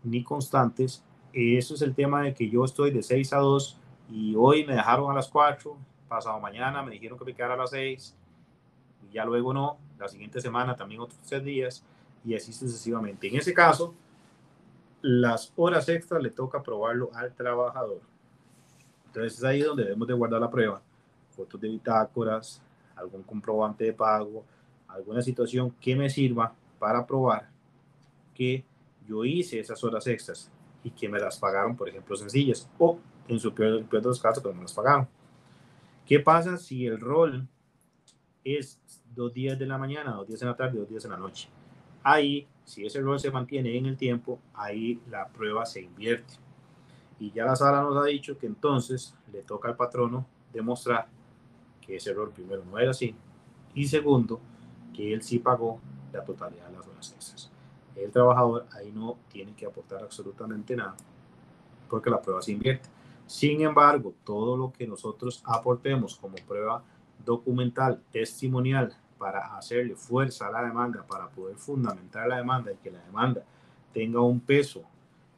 [0.04, 3.78] ni constantes, eso es el tema de que yo estoy de 6 a 2
[4.10, 7.58] y hoy me dejaron a las 4, pasado mañana me dijeron que me quedara a
[7.58, 8.16] las 6
[9.08, 11.84] y ya luego no, la siguiente semana también otros 3 días
[12.26, 13.28] y así sucesivamente.
[13.28, 13.94] En ese caso,
[15.02, 18.02] las horas extras le toca probarlo al trabajador.
[19.08, 20.82] Entonces es ahí donde debemos de guardar la prueba.
[21.32, 22.62] Fotos de bitácoras,
[22.96, 24.44] algún comprobante de pago,
[24.88, 27.50] alguna situación que me sirva para probar
[28.34, 28.66] que
[29.08, 30.52] yo hice esas horas extras
[30.84, 34.22] y que me las pagaron, por ejemplo, sencillas, o en su peor, peor de los
[34.22, 35.08] casos, que no me las pagaron.
[36.06, 37.48] ¿Qué pasa si el rol
[38.44, 38.80] es
[39.14, 41.50] dos días de la mañana, dos días en la tarde, dos días en la noche?
[42.12, 46.34] Ahí, si ese rol se mantiene en el tiempo, ahí la prueba se invierte.
[47.20, 51.08] Y ya la sala nos ha dicho que entonces le toca al patrono demostrar
[51.80, 53.16] que ese error primero no era así
[53.76, 54.40] y segundo,
[54.92, 55.80] que él sí pagó
[56.12, 57.52] la totalidad de las horas extras.
[57.96, 60.96] El trabajador ahí no tiene que aportar absolutamente nada
[61.88, 62.90] porque la prueba se invierte.
[63.28, 66.84] Sin embargo, todo lo que nosotros aportemos como prueba
[67.24, 72.90] documental, testimonial, para hacerle fuerza a la demanda, para poder fundamentar la demanda y que
[72.90, 73.44] la demanda
[73.94, 74.82] tenga un peso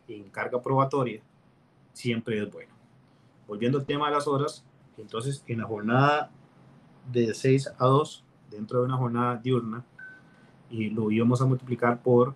[0.07, 1.21] en carga probatoria,
[1.91, 2.71] siempre es bueno.
[3.47, 4.63] Volviendo al tema de las horas,
[4.97, 6.31] entonces en la jornada
[7.11, 9.83] de 6 a 2, dentro de una jornada diurna,
[10.69, 12.35] y lo íbamos a multiplicar por,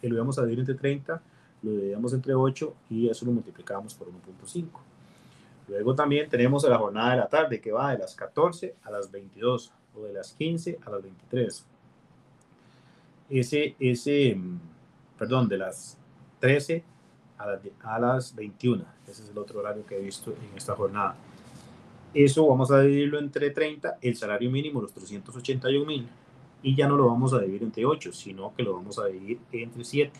[0.00, 1.22] que lo íbamos a dividir entre 30,
[1.62, 4.68] lo dividíamos entre 8 y eso lo multiplicamos por 1.5.
[5.66, 9.10] Luego también tenemos la jornada de la tarde que va de las 14 a las
[9.10, 11.66] 22 o de las 15 a las 23.
[13.30, 14.60] Ese, ese, mm,
[15.18, 15.98] perdón, de las
[16.40, 16.84] 13
[17.38, 18.84] a las, a las 21.
[19.06, 21.16] Ese es el otro horario que he visto en esta jornada.
[22.12, 26.06] Eso vamos a dividirlo entre 30, el salario mínimo, los 381 mil,
[26.62, 29.40] y ya no lo vamos a dividir entre 8, sino que lo vamos a dividir
[29.50, 30.12] entre 7,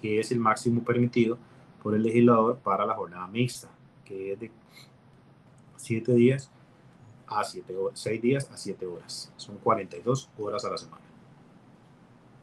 [0.00, 1.36] que es el máximo permitido
[1.82, 3.68] por el legislador para la jornada mixta,
[4.04, 4.50] que es de
[5.76, 6.50] 7 días
[7.30, 9.32] a 7 horas, 6 días a 7 horas.
[9.36, 11.02] Son 42 horas a la semana.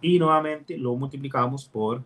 [0.01, 2.01] Y nuevamente lo multiplicamos por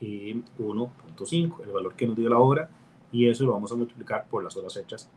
[0.00, 2.68] 1.5, el valor que nos dio la hora,
[3.12, 5.08] y eso lo vamos a multiplicar por las horas hechas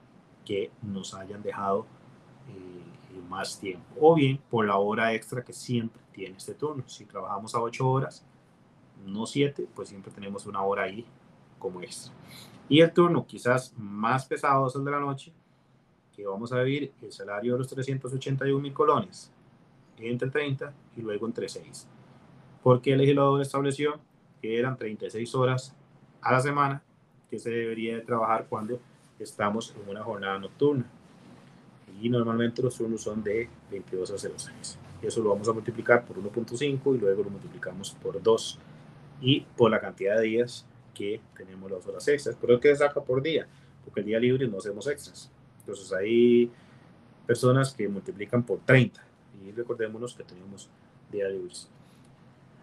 [0.44, 1.86] que nos hayan dejado
[2.50, 3.86] eh, más tiempo.
[4.00, 6.84] O bien por la hora extra que siempre tiene este turno.
[6.88, 8.26] Si trabajamos a 8 horas,
[9.06, 11.06] no 7, pues siempre tenemos una hora ahí
[11.58, 12.14] como extra.
[12.68, 15.32] Y el turno quizás más pesado es el de la noche,
[16.16, 19.32] que vamos a vivir el salario de los 381 mil colones
[19.98, 21.88] entre 30 y luego entre 6.
[22.64, 24.00] Porque el legislador estableció
[24.42, 25.76] que eran 36 horas
[26.22, 26.84] a la semana
[27.30, 28.80] que se debería de trabajar cuando
[29.20, 30.86] estamos en una jornada nocturna.
[32.02, 34.80] Y normalmente los turnos son de 22 a 06.
[35.02, 38.60] Y eso lo vamos a multiplicar por 1.5 y luego lo multiplicamos por 2
[39.22, 42.38] y por la cantidad de días que tenemos las horas extras.
[42.40, 43.48] Pero que saca por día,
[43.84, 45.32] porque el día libre no hacemos extras.
[45.66, 46.52] Entonces hay
[47.26, 49.02] personas que multiplican por 30
[49.44, 50.70] y recordémonos que tenemos
[51.12, 51.70] días.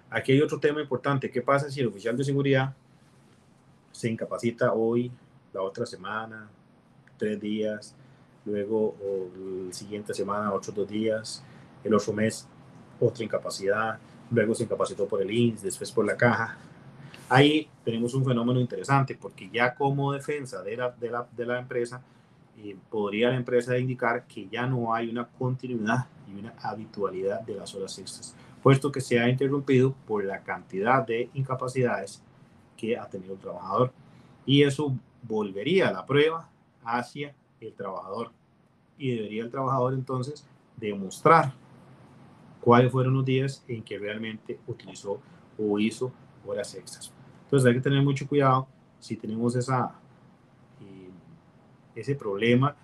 [0.08, 1.30] Aquí hay otro tema importante.
[1.30, 2.72] ¿Qué pasa si el oficial de seguridad
[3.90, 5.10] se incapacita hoy
[5.52, 6.48] la otra semana,
[7.18, 7.94] tres días,
[8.44, 8.94] luego
[9.66, 11.42] la siguiente semana, otros dos días,
[11.82, 12.46] el otro mes,
[13.00, 13.98] otra incapacidad,
[14.30, 16.56] luego se incapacitó por el INS, después por la caja.
[17.28, 21.58] Ahí tenemos un fenómeno interesante porque ya como defensa de la, de la, de la
[21.58, 22.02] empresa,
[22.58, 27.54] eh, podría la empresa indicar que ya no hay una continuidad y una habitualidad de
[27.54, 32.22] las horas extras, puesto que se ha interrumpido por la cantidad de incapacidades
[32.76, 33.92] que ha tenido el trabajador.
[34.44, 36.48] Y eso volvería la prueba
[36.84, 38.32] hacia el trabajador.
[38.98, 41.52] Y debería el trabajador entonces demostrar
[42.60, 45.20] cuáles fueron los días en que realmente utilizó
[45.58, 46.12] o hizo
[46.46, 47.12] horas extras.
[47.44, 48.66] Entonces hay que tener mucho cuidado
[48.98, 49.94] si tenemos esa,
[51.94, 52.76] ese problema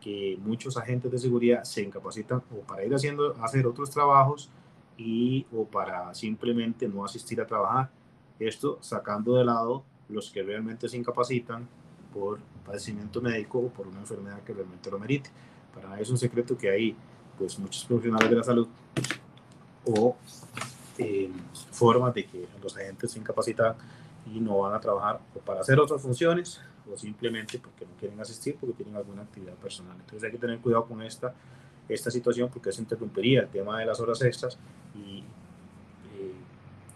[0.00, 4.50] que muchos agentes de seguridad se incapacitan o para ir haciendo hacer otros trabajos
[4.98, 7.90] y o para simplemente no asistir a trabajar.
[8.38, 11.68] Esto sacando de lado los que realmente se incapacitan
[12.12, 15.30] por padecimiento médico o por una enfermedad que realmente lo merite.
[15.72, 16.96] Para nadie es un secreto que hay
[17.38, 18.68] pues muchos profesionales de la salud
[19.84, 20.16] o
[20.98, 21.30] eh,
[21.70, 23.74] formas de que los agentes se incapacitan
[24.32, 28.20] y no van a trabajar o para hacer otras funciones o simplemente porque no quieren
[28.20, 29.96] asistir porque tienen alguna actividad personal.
[29.98, 31.34] Entonces hay que tener cuidado con esta,
[31.88, 34.58] esta situación porque eso interrumpiría el tema de las horas extras
[34.94, 36.32] y eh,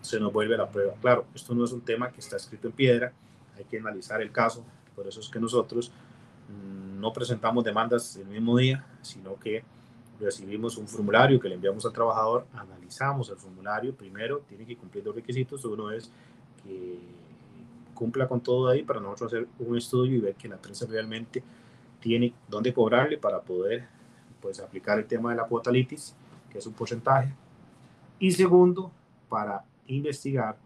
[0.00, 0.94] se nos vuelve la prueba.
[1.00, 3.12] Claro, esto no es un tema que está escrito en piedra,
[3.56, 5.92] hay que analizar el caso, por eso es que nosotros
[6.98, 9.64] no presentamos demandas el mismo día, sino que
[10.18, 15.04] recibimos un formulario que le enviamos al trabajador, analizamos el formulario, primero tiene que cumplir
[15.04, 16.10] dos requisitos, uno es
[16.62, 16.98] que
[17.96, 21.42] cumpla con todo ahí para nosotros hacer un estudio y ver que la empresa realmente
[21.98, 23.88] tiene dónde cobrarle para poder
[24.40, 26.14] pues aplicar el tema de la cuota litis,
[26.48, 27.34] que es un porcentaje.
[28.20, 28.92] Y segundo,
[29.28, 30.56] para investigar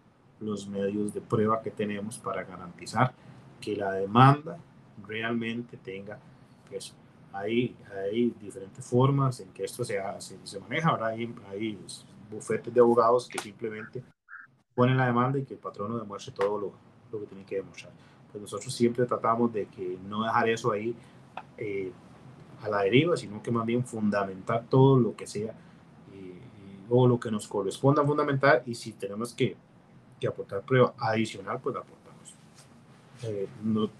[0.40, 3.14] los medios de prueba que tenemos para garantizar
[3.60, 4.58] que la demanda
[5.06, 6.18] realmente tenga
[6.68, 6.94] peso.
[7.32, 10.90] Hay, hay diferentes formas en que esto se, se, se maneja.
[10.90, 11.78] Ahora hay, hay
[12.30, 14.02] bufetes de abogados que simplemente
[14.74, 16.72] ponen la demanda y que el patrono demuestre todo lo,
[17.12, 17.92] lo que tiene que demostrar.
[18.30, 20.94] Pues nosotros siempre tratamos de que no dejar eso ahí
[21.56, 21.92] eh,
[22.62, 25.54] a la deriva, sino que más bien fundamentar todo lo que sea
[26.12, 26.40] eh,
[26.88, 29.56] o lo que nos corresponda fundamentar y si tenemos que,
[30.18, 32.34] que aportar prueba adicional, pues la aportamos.
[33.22, 33.48] Eh,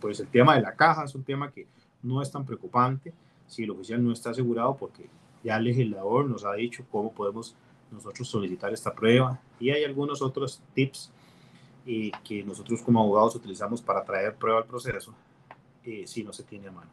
[0.01, 1.67] pues el tema de la caja es un tema que
[2.03, 3.13] no es tan preocupante
[3.47, 5.09] si el oficial no está asegurado porque
[5.43, 7.55] ya el legislador nos ha dicho cómo podemos
[7.91, 11.11] nosotros solicitar esta prueba y hay algunos otros tips
[11.93, 15.13] eh, que nosotros como abogados utilizamos para traer prueba al proceso
[15.85, 16.89] eh, si no se tiene a mano.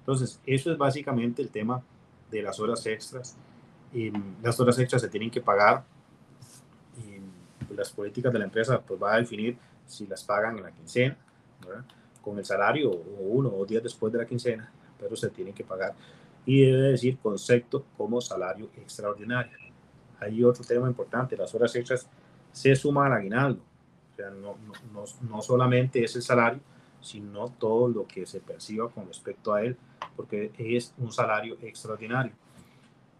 [0.00, 1.82] Entonces, eso es básicamente el tema
[2.30, 3.38] de las horas extras.
[3.94, 5.82] Eh, las horas extras se tienen que pagar.
[7.74, 11.16] las políticas de la empresa pues va a definir si las pagan en la quincena,
[12.20, 15.64] con el salario o uno o días después de la quincena, pero se tienen que
[15.64, 15.94] pagar.
[16.44, 19.56] Y debe decir concepto como salario extraordinario.
[20.20, 22.06] Hay otro tema importante, las horas extras
[22.52, 23.62] se suman al aguinaldo.
[24.14, 24.56] O sea, no,
[24.92, 26.60] no, no, solamente es el salario,
[27.00, 29.76] sino todo lo que se perciba con respecto a él,
[30.14, 32.32] porque es un salario extraordinario.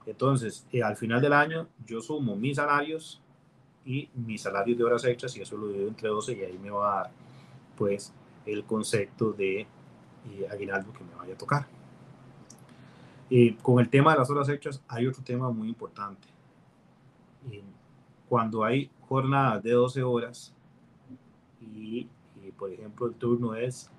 [0.06, 3.20] Entonces, eh, al final del año, yo sumo mis salarios
[3.84, 6.70] y mis salarios de horas extras y eso lo divido entre 12 y ahí me
[6.70, 7.10] va a dar,
[7.76, 8.12] pues,
[8.46, 11.66] el concepto de eh, aguinaldo que me vaya a tocar.
[13.30, 16.28] Eh, con el tema de las horas extras hay otro tema muy importante.
[18.28, 20.53] cuando hay jornadas de 12 horas
[21.74, 22.08] y,
[22.56, 23.90] por ejemplo el turno es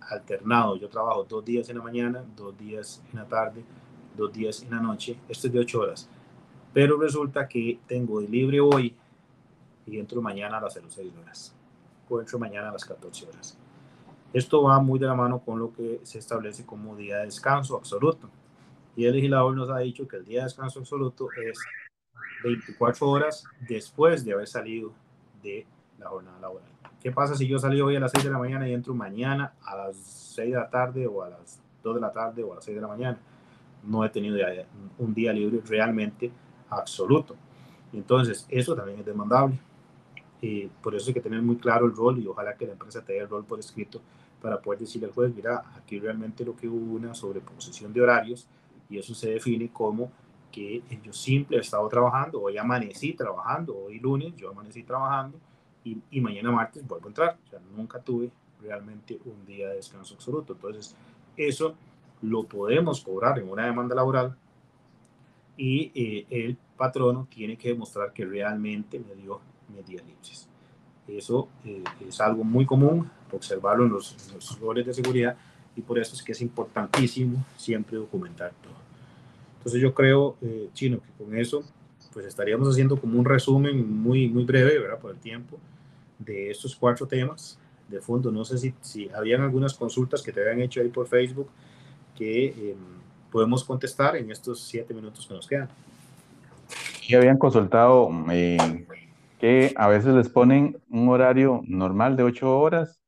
[0.00, 3.64] alternado, yo trabajo dos días en la mañana, dos días en la tarde,
[4.16, 6.08] dos días en la noche, esto es de 8 horas,
[6.72, 8.96] pero resulta que tengo de libre hoy
[9.86, 11.54] y entro mañana a las 06 horas
[12.18, 13.56] entro mañana a las 14 horas.
[14.32, 17.76] Esto va muy de la mano con lo que se establece como día de descanso
[17.76, 18.28] absoluto.
[18.96, 21.58] Y el legislador nos ha dicho que el día de descanso absoluto es
[22.42, 24.92] 24 horas después de haber salido
[25.42, 25.66] de
[26.00, 26.68] la jornada laboral.
[27.00, 29.54] ¿Qué pasa si yo salí hoy a las 6 de la mañana y entro mañana
[29.62, 32.56] a las 6 de la tarde o a las 2 de la tarde o a
[32.56, 33.18] las 6 de la mañana?
[33.84, 34.36] No he tenido
[34.98, 36.30] un día libre realmente
[36.68, 37.36] absoluto.
[37.92, 39.58] Entonces, eso también es demandable.
[40.42, 43.02] Y por eso hay que tener muy claro el rol y ojalá que la empresa
[43.02, 44.00] tenga el rol por escrito
[44.40, 48.46] para poder decirle al juez, mira, aquí realmente lo que hubo una sobreposición de horarios
[48.88, 50.10] y eso se define como
[50.50, 55.38] que yo simple he estado trabajando, hoy amanecí trabajando, hoy lunes yo amanecí trabajando
[55.84, 57.38] y, y mañana martes vuelvo a entrar.
[57.46, 60.52] O sea, nunca tuve realmente un día de descanso absoluto.
[60.52, 60.94] Entonces,
[61.36, 61.74] eso
[62.22, 64.36] lo podemos cobrar en una demanda laboral
[65.56, 70.48] y eh, el patrono tiene que demostrar que realmente me dio media libres.
[71.06, 75.36] Eso eh, es algo muy común observarlo en los, roles de seguridad
[75.76, 78.72] y por eso es que es importantísimo siempre documentar todo.
[79.58, 81.62] Entonces yo creo, eh, Chino, que con eso
[82.12, 84.98] pues estaríamos haciendo como un resumen muy, muy breve, ¿verdad?
[84.98, 85.58] Por el tiempo,
[86.18, 88.30] de estos cuatro temas de fondo.
[88.30, 91.48] No sé si, si habían algunas consultas que te habían hecho ahí por Facebook
[92.16, 92.76] que em,
[93.30, 95.68] podemos contestar en estos siete minutos que nos quedan.
[97.06, 98.86] Y habían consultado eh,
[99.38, 103.00] que a veces les ponen un horario normal de ocho horas,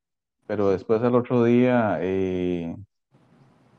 [0.47, 2.75] pero después al otro día eh,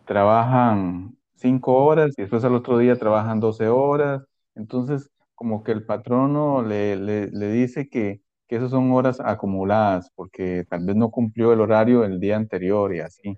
[0.05, 4.23] trabajan cinco horas y después al otro día trabajan 12 horas.
[4.55, 10.65] Entonces, como que el patrono le, le, dice que, que esas son horas acumuladas porque
[10.69, 13.37] tal vez no cumplió el horario el día anterior y así.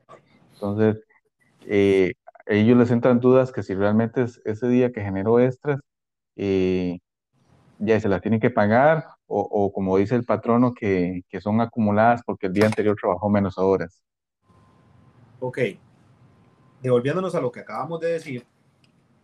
[0.53, 1.03] Entonces,
[1.65, 2.13] eh,
[2.45, 5.79] ellos les entran dudas que si realmente es ese día que generó extras,
[6.35, 6.99] eh,
[7.79, 12.21] ya se las tienen que pagar o, como dice el patrono que, que, son acumuladas
[12.23, 14.03] porque el día anterior trabajó menos horas.
[15.39, 15.59] Ok,
[16.81, 18.45] devolviéndonos a lo que acabamos de decir,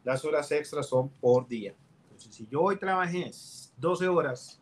[0.03, 1.75] las horas extras son por día.
[2.21, 3.31] Entonces, si yo hoy trabajé
[3.77, 4.61] 12 horas,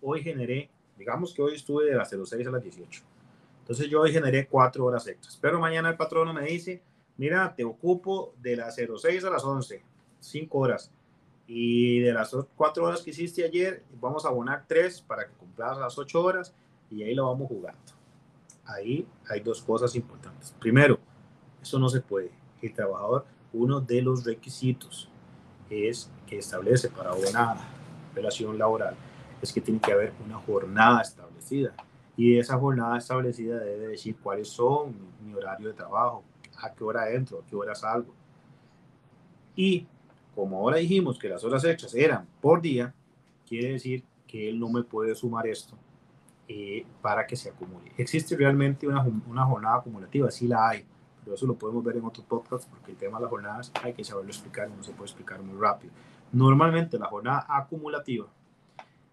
[0.00, 3.02] hoy generé, digamos que hoy estuve de las 06 a las 18.
[3.60, 5.38] Entonces yo hoy generé 4 horas extras.
[5.40, 6.82] Pero mañana el patrono me dice,
[7.18, 9.82] mira, te ocupo de las 06 a las 11,
[10.20, 10.90] 5 horas
[11.46, 15.76] y de las cuatro horas que hiciste ayer, vamos a abonar tres para que cumplas
[15.76, 16.54] las ocho horas
[16.90, 17.80] y ahí lo vamos jugando.
[18.64, 20.54] Ahí hay dos cosas importantes.
[20.58, 20.98] Primero,
[21.60, 22.30] Eso no se puede.
[22.62, 25.10] El trabajador, uno de los requisitos
[25.74, 27.56] es que establece para una
[28.14, 28.96] relación laboral
[29.44, 31.74] es que tiene que haber una jornada establecida
[32.16, 34.94] y esa jornada establecida debe decir cuáles son
[35.24, 36.22] mi horario de trabajo,
[36.62, 38.14] a qué hora entro, a qué hora salgo.
[39.56, 39.86] Y
[40.34, 42.94] como ahora dijimos que las horas hechas eran por día,
[43.46, 45.74] quiere decir que él no me puede sumar esto
[46.48, 47.92] eh, para que se acumule.
[47.96, 50.30] ¿Existe realmente una, una, jornada acumulativa?
[50.30, 50.84] Sí la hay,
[51.24, 53.94] pero eso lo podemos ver en otros podcasts porque el tema de las jornadas hay
[53.94, 55.92] que saberlo explicar, no se puede explicar muy rápido.
[56.32, 58.26] Normalmente la jornada acumulativa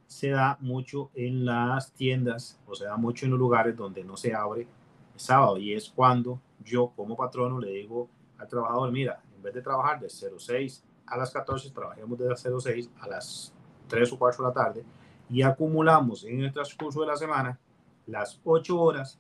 [0.08, 4.18] se da mucho en las tiendas o se da mucho en los lugares donde no
[4.18, 4.68] se abre
[5.14, 9.54] el sábado y es cuando yo como patrono le digo al trabajador, mira, en vez
[9.54, 13.54] de trabajar de 06 a las 14, trabajemos de las 06 a las
[13.88, 14.86] 3 o 4 de la tarde
[15.30, 17.58] y acumulamos en el transcurso de la semana
[18.06, 19.20] las 8 horas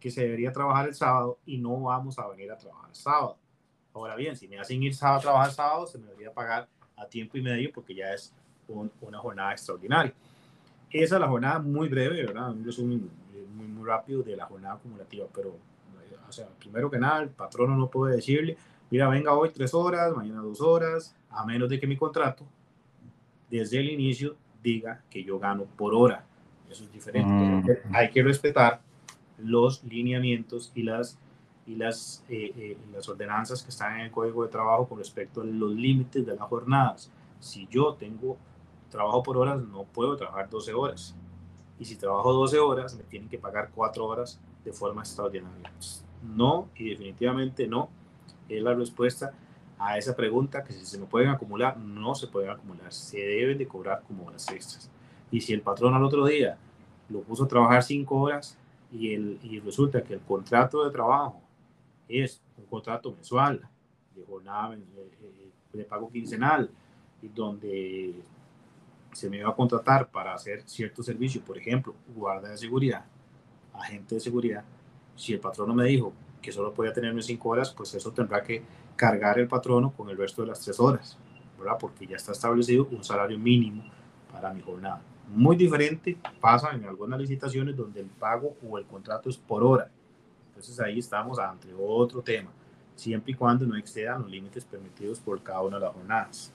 [0.00, 3.36] que se debería trabajar el sábado y no vamos a venir a trabajar el sábado.
[3.92, 7.06] Ahora bien, si me hacen ir sábado a trabajar sábado, se me debería pagar a
[7.06, 8.34] tiempo y medio porque ya es
[8.66, 10.12] una jornada extraordinaria.
[10.90, 12.50] Esa es la jornada muy breve, ¿verdad?
[12.50, 13.10] Un resumen
[13.54, 15.56] muy, muy rápido de la jornada acumulativa, pero,
[16.28, 18.56] o sea, primero que nada, el patrono no puede decirle,
[18.90, 22.44] mira, venga hoy tres horas, mañana dos horas, a menos de que mi contrato,
[23.50, 26.24] desde el inicio, diga que yo gano por hora.
[26.68, 27.30] Eso es diferente.
[27.30, 27.94] Mm.
[27.94, 28.80] Hay que respetar
[29.42, 31.18] los lineamientos y las,
[31.66, 35.40] y las, eh, eh, las ordenanzas que están en el Código de Trabajo con respecto
[35.40, 37.10] a los límites de las jornadas.
[37.38, 38.36] Si yo tengo
[38.90, 41.14] trabajo por horas, no puedo trabajar 12 horas.
[41.78, 45.70] Y si trabajo 12 horas, me tienen que pagar 4 horas de forma extraordinaria.
[46.22, 47.88] No, y definitivamente no,
[48.48, 49.32] es la respuesta
[49.78, 53.56] a esa pregunta, que si se me pueden acumular, no se pueden acumular, se deben
[53.56, 54.90] de cobrar como horas extras.
[55.30, 56.58] Y si el patrón al otro día
[57.08, 58.58] lo puso a trabajar 5 horas
[58.92, 61.40] y, el, y resulta que el contrato de trabajo
[62.08, 63.60] es un contrato mensual,
[64.14, 64.80] de jornada eh,
[65.22, 66.70] eh, de pago quincenal,
[67.22, 68.14] y donde
[69.12, 73.04] se me iba a contratar para hacer cierto servicio, por ejemplo, guarda de seguridad,
[73.72, 74.64] agente de seguridad,
[75.14, 78.62] si el patrono me dijo que solo podía tenerme cinco horas, pues eso tendrá que
[78.96, 81.18] cargar el patrono con el resto de las tres horas,
[81.58, 81.76] ¿verdad?
[81.78, 83.84] Porque ya está establecido un salario mínimo
[84.32, 85.02] para mi jornada.
[85.32, 89.88] Muy diferente pasa en algunas licitaciones donde el pago o el contrato es por hora.
[90.48, 92.50] Entonces ahí estamos ante otro tema,
[92.96, 96.52] siempre y cuando no excedan los límites permitidos por cada una de las jornadas.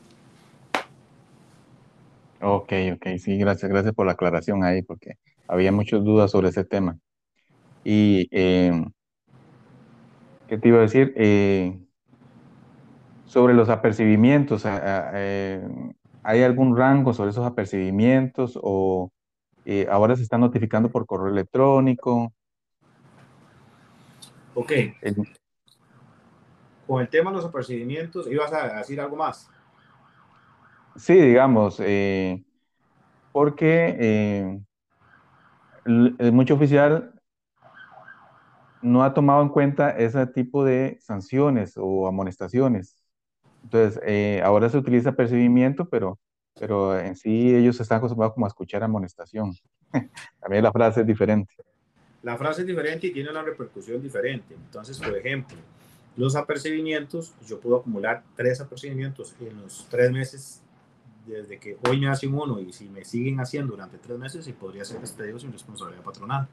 [2.42, 5.14] Ok, ok, sí, gracias, gracias por la aclaración ahí, porque
[5.48, 6.98] había muchas dudas sobre ese tema.
[7.84, 8.92] Y, em,
[10.48, 11.14] ¿qué te iba a decir?
[11.16, 11.80] Eh,
[13.26, 15.66] sobre los apercibimientos, eh,
[16.26, 19.12] ¿hay algún rango sobre esos apercibimientos o
[19.64, 22.34] eh, ahora se está notificando por correo electrónico?
[24.56, 24.72] Ok.
[26.88, 29.50] Con el tema de los apercibimientos, ¿ibas a decir algo más?
[30.96, 32.44] Sí, digamos, eh,
[33.32, 34.60] porque eh,
[35.86, 37.14] el, mucho oficial
[38.82, 43.05] no ha tomado en cuenta ese tipo de sanciones o amonestaciones.
[43.66, 46.20] Entonces, eh, ahora se utiliza percibimiento, pero,
[46.60, 49.56] pero en sí ellos están acostumbrados como a escuchar amonestación.
[50.40, 51.52] También la frase es diferente.
[52.22, 54.54] La frase es diferente y tiene una repercusión diferente.
[54.54, 55.58] Entonces, por ejemplo,
[56.16, 60.62] los apercibimientos, yo puedo acumular tres apercibimientos en los tres meses
[61.26, 64.54] desde que hoy me hacen uno y si me siguen haciendo durante tres meses, y
[64.54, 66.48] podría ser despedido sin responsabilidad patronal.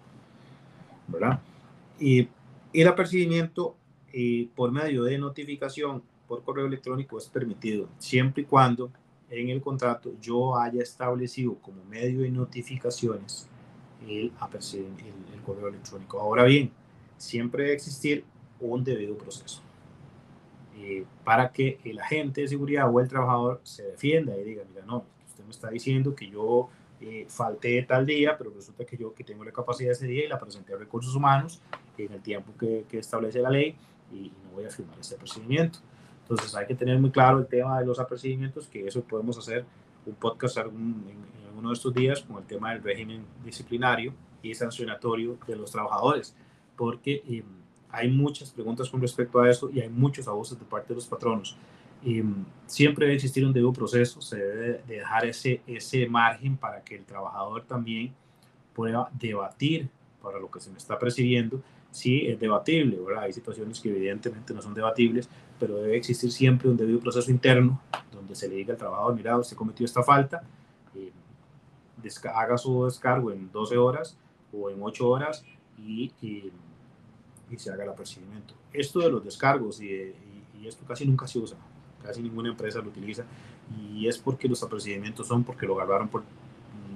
[1.09, 1.41] ¿Verdad?
[2.01, 2.27] Y
[2.73, 3.77] el apercibimiento
[4.15, 6.03] eh, por medio de notificación
[6.33, 8.91] por correo electrónico es permitido, siempre y cuando
[9.29, 13.51] en el contrato yo haya establecido como medio de notificaciones
[14.09, 14.33] el,
[15.45, 16.19] correo electrónico.
[16.19, 16.71] Ahora bien,
[17.19, 18.25] siempre debe existir
[18.61, 19.61] un debido proceso.
[20.79, 24.87] Eh, para que el agente de seguridad o el trabajador se defienda y diga, mira,
[24.87, 26.71] no, usted me está diciendo que yo
[27.03, 30.29] eh, falté tal día, pero resulta que yo que tengo la capacidad ese día y
[30.29, 31.61] la presenté a recursos humanos
[31.99, 33.77] en el tiempo que, establece la ley
[34.11, 35.81] y, no voy a firmar ese procedimiento.
[36.23, 39.65] Entonces hay que tener muy claro el tema de los apercibimientos, que eso podemos hacer
[40.07, 44.55] un podcast en, en alguno de estos días con el tema del régimen disciplinario y
[44.55, 46.35] sancionatorio de los trabajadores,
[46.77, 47.23] porque...
[47.29, 47.45] Eh,
[47.93, 51.07] hay muchas preguntas con respecto a eso y hay muchos abusos de parte de los
[51.07, 51.57] patronos.
[52.03, 56.97] Mm, siempre debe existir un debido proceso, se debe dejar ese, ese margen para que
[56.97, 58.13] el trabajador también
[58.75, 59.89] pueda debatir
[60.23, 63.25] para lo que se me está percibiendo, si es debatible, ¿verdad?
[63.25, 65.29] Hay situaciones que evidentemente no son debatibles,
[65.63, 69.39] pero debe existir siempre un debido proceso interno donde se le diga al trabajador, mira,
[69.39, 70.43] usted cometió esta falta,
[70.97, 71.13] eh,
[72.35, 74.19] haga su descargo en 12 horas
[74.53, 75.45] o en 8 horas
[75.79, 76.51] y, y
[77.49, 78.55] y se haga el apercibimiento.
[78.73, 81.57] Esto de los descargos y, y, esto casi nunca se usa,
[82.03, 83.25] casi ninguna empresa lo utiliza
[83.77, 86.25] y es porque los apercibimientos son porque lo agarraron por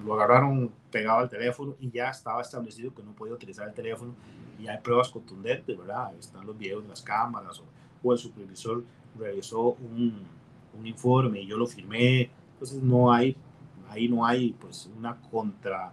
[0.04, 4.14] lo agarraron pegado al teléfono y ya estaba establecido que no podía utilizar el teléfono
[4.58, 6.14] y hay pruebas contundentes, ¿verdad?
[6.18, 7.64] Están los videos de las cámaras o,
[8.06, 8.84] o el supervisor
[9.18, 10.22] realizó un,
[10.78, 13.36] un, informe y yo lo firmé, entonces no hay,
[13.88, 15.92] ahí no hay pues una contra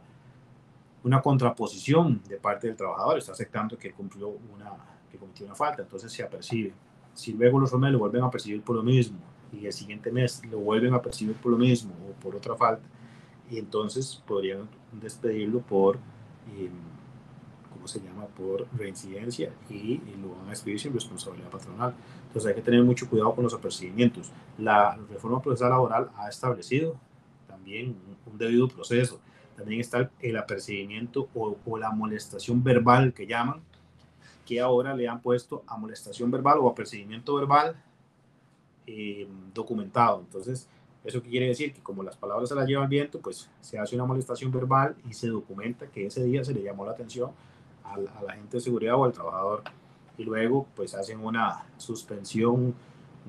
[1.03, 4.71] una contraposición de parte del trabajador, está aceptando que cumplió una,
[5.11, 6.73] que cometió una falta, entonces se apercibe.
[7.13, 9.19] Si luego los hombres lo vuelven a percibir por lo mismo
[9.51, 12.83] y el siguiente mes lo vuelven a percibir por lo mismo o por otra falta,
[13.49, 15.97] y entonces podrían despedirlo por,
[16.57, 16.69] eh,
[17.83, 21.93] ¿cómo se llama?, por reincidencia y, lo van a despedir sin responsabilidad patronal.
[22.27, 24.31] Entonces hay que tener mucho cuidado con los apercibimientos.
[24.57, 26.95] La reforma procesal laboral ha establecido
[27.45, 29.19] también un debido proceso
[29.55, 33.61] también está el apercibimiento o, la molestación verbal que llaman,
[34.45, 37.75] que ahora le han puesto amonestación verbal o apercibimiento verbal
[38.87, 40.21] eh, documentado.
[40.21, 40.67] Entonces,
[41.03, 41.71] ¿eso qué quiere decir?
[41.71, 44.95] Que como las palabras se las lleva el viento, pues se hace una molestación verbal
[45.07, 47.31] y se documenta que ese día se le llamó la atención
[47.83, 49.63] al, al agente de seguridad o al trabajador.
[50.17, 52.75] Y luego, pues hacen una suspensión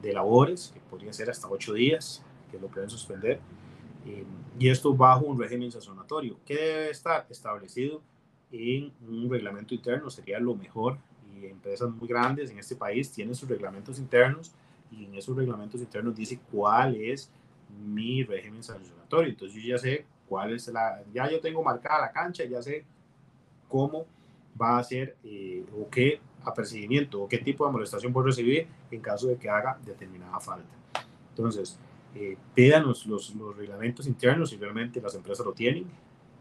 [0.00, 3.40] de labores, que podría ser hasta ocho días, que lo pueden suspender
[4.06, 4.24] eh,
[4.58, 8.02] y esto bajo un régimen sancionatorio que debe estar establecido
[8.52, 10.98] en un reglamento interno, sería lo mejor.
[11.34, 14.52] Y empresas muy grandes en este país tienen sus reglamentos internos
[14.90, 17.30] y en esos reglamentos internos dice cuál es
[17.84, 19.30] mi régimen sancionatorio.
[19.30, 22.84] Entonces yo ya sé cuál es la, ya yo tengo marcada la cancha, ya sé
[23.68, 24.06] cómo
[24.60, 29.00] va a ser eh, o qué apercibimiento o qué tipo de molestación puedo recibir en
[29.00, 30.68] caso de que haga determinada falta.
[31.30, 31.78] Entonces,
[32.14, 32.36] eh,
[32.86, 35.86] los, reglamentos internos si realmente las empresas lo tienen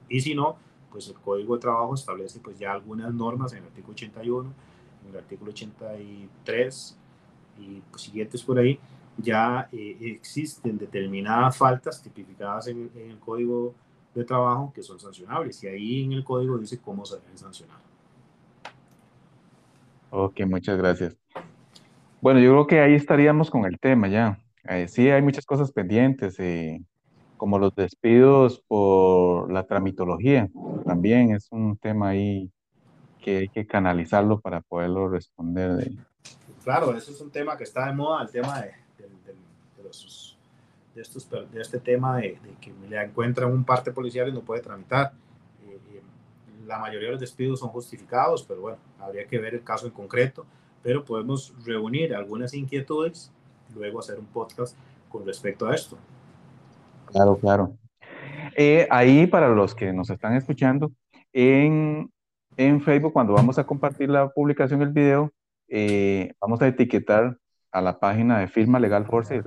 [0.08, 0.58] y si no,
[0.92, 4.54] pues el Código de Trabajo establece pues ya algunas normas en el artículo 81,
[5.04, 6.98] en el artículo 83
[7.60, 8.80] y pues, siguientes por ahí,
[9.18, 13.74] ya eh, existen determinadas faltas tipificadas en, el Código
[14.14, 17.83] de Trabajo que son sancionables y ahí en el código dice cómo se deben sancionar.
[20.16, 21.18] Ok, muchas gracias.
[22.22, 24.40] Bueno, yo creo que ahí estaríamos con el tema ya.
[24.70, 26.80] Eh, sí, hay muchas cosas pendientes, eh,
[27.36, 30.52] como los despidos por la tramitología.
[30.86, 32.52] También es un tema ahí
[33.24, 35.78] que hay que canalizarlo para poderlo responder.
[35.78, 35.98] De...
[36.64, 39.10] Claro, eso es un tema que está de moda, el tema de, de,
[39.82, 40.38] estos,
[40.94, 45.14] de este tema de, que le encuentran un parte policial y no puede tramitar.
[46.66, 49.94] La mayoría de los despidos son justificados, pero bueno, habría que ver el caso en
[49.94, 50.46] concreto,
[50.82, 53.32] pero podemos reunir algunas inquietudes
[53.76, 54.78] luego hacer un podcast
[55.10, 55.98] con respecto a esto.
[57.08, 57.78] Claro, claro.
[58.56, 60.92] Eh, ahí para los que nos están escuchando,
[61.32, 62.12] en,
[62.58, 65.32] en, Facebook, cuando vamos a compartir la publicación del video,
[65.68, 67.38] eh, vamos a etiquetar
[67.72, 69.46] a la página de Firma Legal Force, es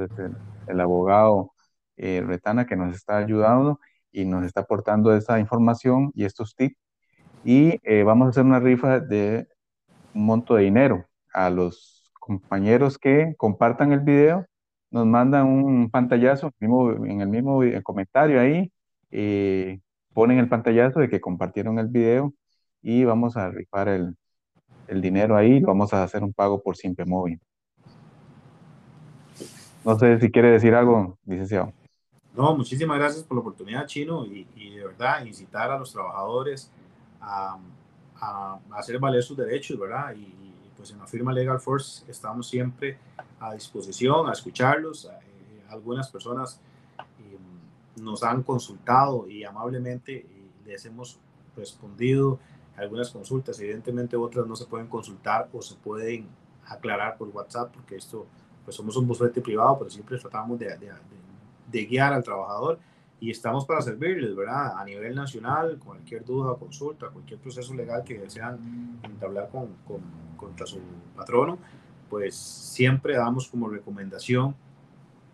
[0.69, 1.53] el, abogado
[1.97, 3.79] eh, Retana que nos está ayudando
[4.11, 6.77] y nos está aportando esa información y estos tips.
[7.49, 9.47] Y vamos a hacer una rifa de
[10.15, 14.47] un monto de dinero a los compañeros que compartan el video,
[14.91, 18.73] nos mandan un pantallazo en el mismo comentario ahí,
[19.13, 19.79] eh,
[20.13, 22.35] ponen el pantallazo de que compartieron el video
[22.83, 24.17] y vamos a rifar el,
[24.89, 27.41] el dinero ahí, vamos a hacer un pago por Simple Móvil.
[29.85, 31.73] No sé si quiere decir algo, licenciado.
[32.37, 34.45] No, muchísimas gracias por la oportunidad, Chino, y,
[34.75, 36.73] de verdad incitar a los trabajadores
[37.27, 37.59] a,
[38.21, 40.15] a, hacer valer sus derechos, ¿verdad?
[40.17, 40.35] Y,
[40.77, 42.99] pues en la firma Legal Force estamos siempre
[43.41, 45.07] a disposición, a escucharlos.
[45.07, 46.61] Eh, algunas personas
[46.99, 47.39] eh,
[48.03, 51.19] nos han consultado y amablemente eh, les hemos
[51.57, 52.39] respondido
[52.77, 53.59] algunas consultas.
[53.59, 56.29] Evidentemente otras no se pueden consultar o se pueden
[56.67, 58.27] aclarar por WhatsApp porque esto,
[58.63, 60.91] pues somos un bufete privado, pero siempre tratamos de, de,
[61.73, 62.79] de guiar al trabajador
[63.19, 64.79] y estamos para servirles, ¿verdad?
[64.79, 70.01] A nivel nacional, cualquier duda, consulta, cualquier proceso legal que desean entablar con, con,
[70.37, 70.81] contra su
[71.15, 71.59] patrono,
[72.11, 74.55] pues siempre damos como recomendación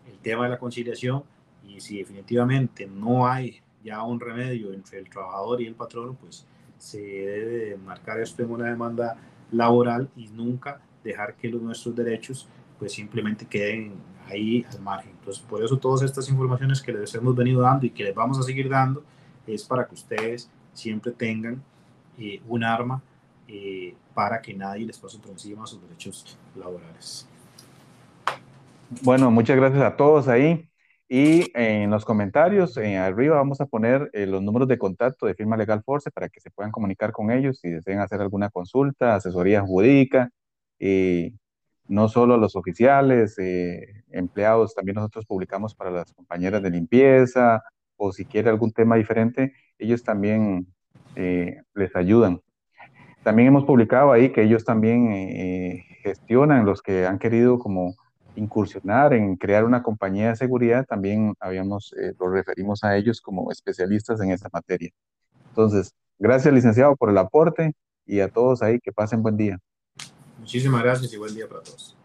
[0.07, 1.23] el tema de la conciliación
[1.63, 6.45] y si definitivamente no hay ya un remedio entre el trabajador y el patrono, pues
[6.77, 9.17] se debe marcar esto en una demanda
[9.51, 12.47] laboral y nunca dejar que los nuestros derechos
[12.79, 13.93] pues simplemente queden
[14.27, 15.11] ahí al margen.
[15.19, 18.39] Entonces, por eso todas estas informaciones que les hemos venido dando y que les vamos
[18.39, 19.03] a seguir dando
[19.45, 21.61] es para que ustedes siempre tengan
[22.17, 23.01] eh, un arma
[23.47, 27.27] eh, para que nadie les pase por encima sus derechos laborales.
[29.01, 30.69] Bueno, muchas gracias a todos ahí.
[31.09, 35.35] Y en los comentarios, en arriba vamos a poner eh, los números de contacto de
[35.35, 39.15] Firma Legal Force para que se puedan comunicar con ellos si desean hacer alguna consulta,
[39.15, 40.29] asesoría jurídica,
[40.79, 41.35] y
[41.93, 47.63] no solo los oficiales, eh, empleados, también nosotros publicamos para las compañeras de limpieza,
[47.97, 50.67] o si quiere algún tema diferente, ellos también
[51.15, 52.41] eh, les ayudan.
[53.23, 57.95] También hemos publicado ahí que ellos también gestionan los que han querido como
[58.35, 63.51] incursionar en crear una compañía de seguridad, también habíamos, eh, lo referimos a ellos como
[63.51, 64.89] especialistas en esa materia.
[65.49, 67.73] Entonces, gracias licenciado por el aporte
[68.05, 69.59] y a todos ahí que pasen buen día.
[70.43, 71.95] Muchísimas gracias y buen día para todos.